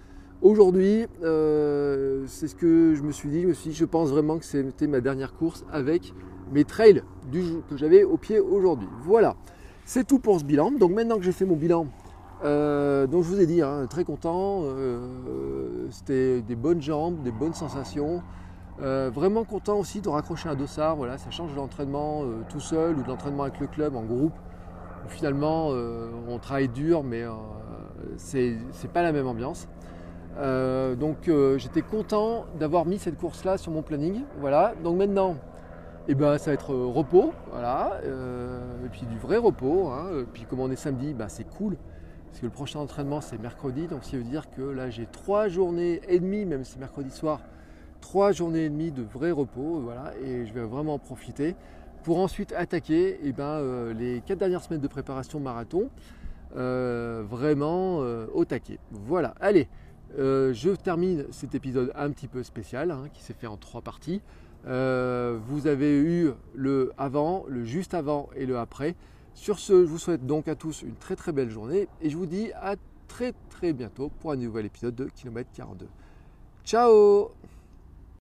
aujourd'hui, 0.41 1.07
euh, 1.23 2.23
c'est 2.27 2.47
ce 2.47 2.55
que 2.55 2.93
je 2.95 3.01
me 3.01 3.11
suis 3.11 3.29
dit. 3.29 3.41
Je 3.41 3.47
me 3.47 3.53
suis 3.53 3.71
dit, 3.71 3.75
je 3.75 3.85
pense 3.85 4.09
vraiment 4.09 4.37
que 4.37 4.45
c'était 4.45 4.87
ma 4.87 5.01
dernière 5.01 5.33
course 5.33 5.65
avec 5.71 6.13
mes 6.51 6.63
trails 6.63 7.01
que 7.31 7.75
j'avais 7.75 8.03
au 8.03 8.17
pied 8.17 8.39
aujourd'hui. 8.39 8.87
Voilà, 9.03 9.35
c'est 9.83 10.05
tout 10.05 10.19
pour 10.19 10.39
ce 10.39 10.45
bilan. 10.45 10.71
Donc 10.71 10.91
maintenant 10.91 11.17
que 11.17 11.23
j'ai 11.23 11.31
fait 11.31 11.45
mon 11.45 11.55
bilan, 11.55 11.87
donc 12.43 13.23
je 13.23 13.29
vous 13.29 13.39
ai 13.41 13.45
dit, 13.45 13.61
hein, 13.61 13.87
très 13.89 14.03
content. 14.03 14.63
c'était 15.89 16.41
des 16.41 16.55
bonnes 16.55 16.81
jambes, 16.81 17.23
des 17.23 17.31
bonnes 17.31 17.53
sensations. 17.53 18.21
vraiment 18.79 19.43
content 19.43 19.77
aussi 19.77 20.01
de 20.01 20.09
raccrocher 20.09 20.49
un 20.49 20.55
dossard. 20.55 20.95
Voilà, 20.95 21.17
ça 21.17 21.31
change 21.31 21.51
de 21.51 21.57
l'entraînement 21.57 22.23
tout 22.49 22.59
seul 22.59 22.97
ou 22.97 23.03
de 23.03 23.07
l'entraînement 23.07 23.43
avec 23.43 23.59
le 23.59 23.67
club 23.67 23.95
en 23.95 24.03
groupe 24.03 24.33
finalement 25.07 25.69
euh, 25.71 26.09
on 26.27 26.37
travaille 26.39 26.67
dur 26.67 27.03
mais 27.03 27.23
euh, 27.23 27.31
c'est 28.17 28.57
pas 28.93 29.01
la 29.01 29.11
même 29.11 29.27
ambiance. 29.27 29.67
Euh, 30.37 30.95
donc 30.95 31.29
j'étais 31.57 31.81
content 31.81 32.45
d'avoir 32.59 32.85
mis 32.85 32.99
cette 32.99 33.17
course 33.17 33.43
là 33.43 33.57
sur 33.57 33.71
mon 33.71 33.81
planning. 33.81 34.23
Voilà. 34.39 34.73
Donc 34.83 34.97
maintenant, 34.97 35.35
eh 36.07 36.15
ben, 36.15 36.37
ça 36.37 36.51
va 36.51 36.53
être 36.53 36.73
repos, 36.73 37.33
voilà, 37.51 37.99
et 38.85 38.89
puis 38.89 39.05
du 39.07 39.17
vrai 39.17 39.37
repos. 39.37 39.89
Hein. 39.89 40.25
Puis 40.33 40.45
comme 40.45 40.59
on 40.59 40.71
est 40.71 40.77
samedi, 40.77 41.13
bah, 41.13 41.27
c'est 41.27 41.47
cool, 41.57 41.75
parce 42.27 42.39
que 42.39 42.45
le 42.45 42.51
prochain 42.51 42.79
entraînement 42.79 43.21
c'est 43.21 43.39
mercredi, 43.39 43.87
donc 43.87 44.03
ça 44.03 44.17
veut 44.17 44.23
dire 44.23 44.49
que 44.51 44.61
là 44.61 44.89
j'ai 44.89 45.05
trois 45.05 45.47
journées 45.47 46.01
et 46.07 46.19
demie, 46.19 46.45
même 46.45 46.63
si 46.63 46.73
c'est 46.73 46.79
mercredi 46.79 47.11
soir, 47.11 47.41
trois 48.01 48.31
journées 48.31 48.65
et 48.65 48.69
demie 48.69 48.91
de 48.91 49.03
vrai 49.03 49.31
repos, 49.31 49.79
voilà, 49.81 50.13
et 50.23 50.45
je 50.45 50.53
vais 50.53 50.63
vraiment 50.63 50.95
en 50.95 50.99
profiter 50.99 51.55
pour 52.07 52.19
ensuite 52.19 52.53
attaquer 52.53 53.19
eh 53.21 53.33
ben, 53.33 53.43
euh, 53.43 53.93
les 53.93 54.21
quatre 54.21 54.39
dernières 54.39 54.61
semaines 54.61 54.79
de 54.79 54.87
préparation 54.87 55.41
marathon 55.41 55.89
euh, 56.55 57.21
vraiment 57.29 57.99
euh, 57.99 58.27
au 58.33 58.45
taquet. 58.45 58.79
Voilà, 58.91 59.35
allez, 59.41 59.67
je 60.17 60.73
termine 60.75 61.25
cet 61.31 61.53
épisode 61.53 61.91
un 61.95 62.09
petit 62.11 62.29
peu 62.29 62.43
spécial 62.43 62.91
hein, 62.91 63.09
qui 63.13 63.21
s'est 63.21 63.33
fait 63.33 63.47
en 63.47 63.57
trois 63.57 63.81
parties. 63.81 64.21
vous 64.63 65.67
avez 65.67 65.97
eu 65.97 66.31
le 66.55 66.93
avant, 66.97 67.43
le 67.49 67.65
juste 67.65 67.93
avant 67.93 68.29
et 68.37 68.45
le 68.45 68.57
après. 68.57 68.95
Sur 69.37 69.59
ce, 69.59 69.85
je 69.85 69.89
vous 69.89 69.99
souhaite 69.99 70.25
donc 70.25 70.47
à 70.47 70.55
tous 70.55 70.81
une 70.81 70.95
très 70.95 71.15
très 71.15 71.31
belle 71.31 71.51
journée 71.51 71.87
et 72.01 72.09
je 72.09 72.17
vous 72.17 72.25
dis 72.25 72.51
à 72.53 72.75
très 73.07 73.33
très 73.51 73.71
bientôt 73.71 74.09
pour 74.19 74.31
un 74.31 74.35
nouvel 74.35 74.65
épisode 74.65 74.95
de 74.95 75.05
Kilomètre 75.05 75.51
42. 75.53 75.87
Ciao 76.65 77.29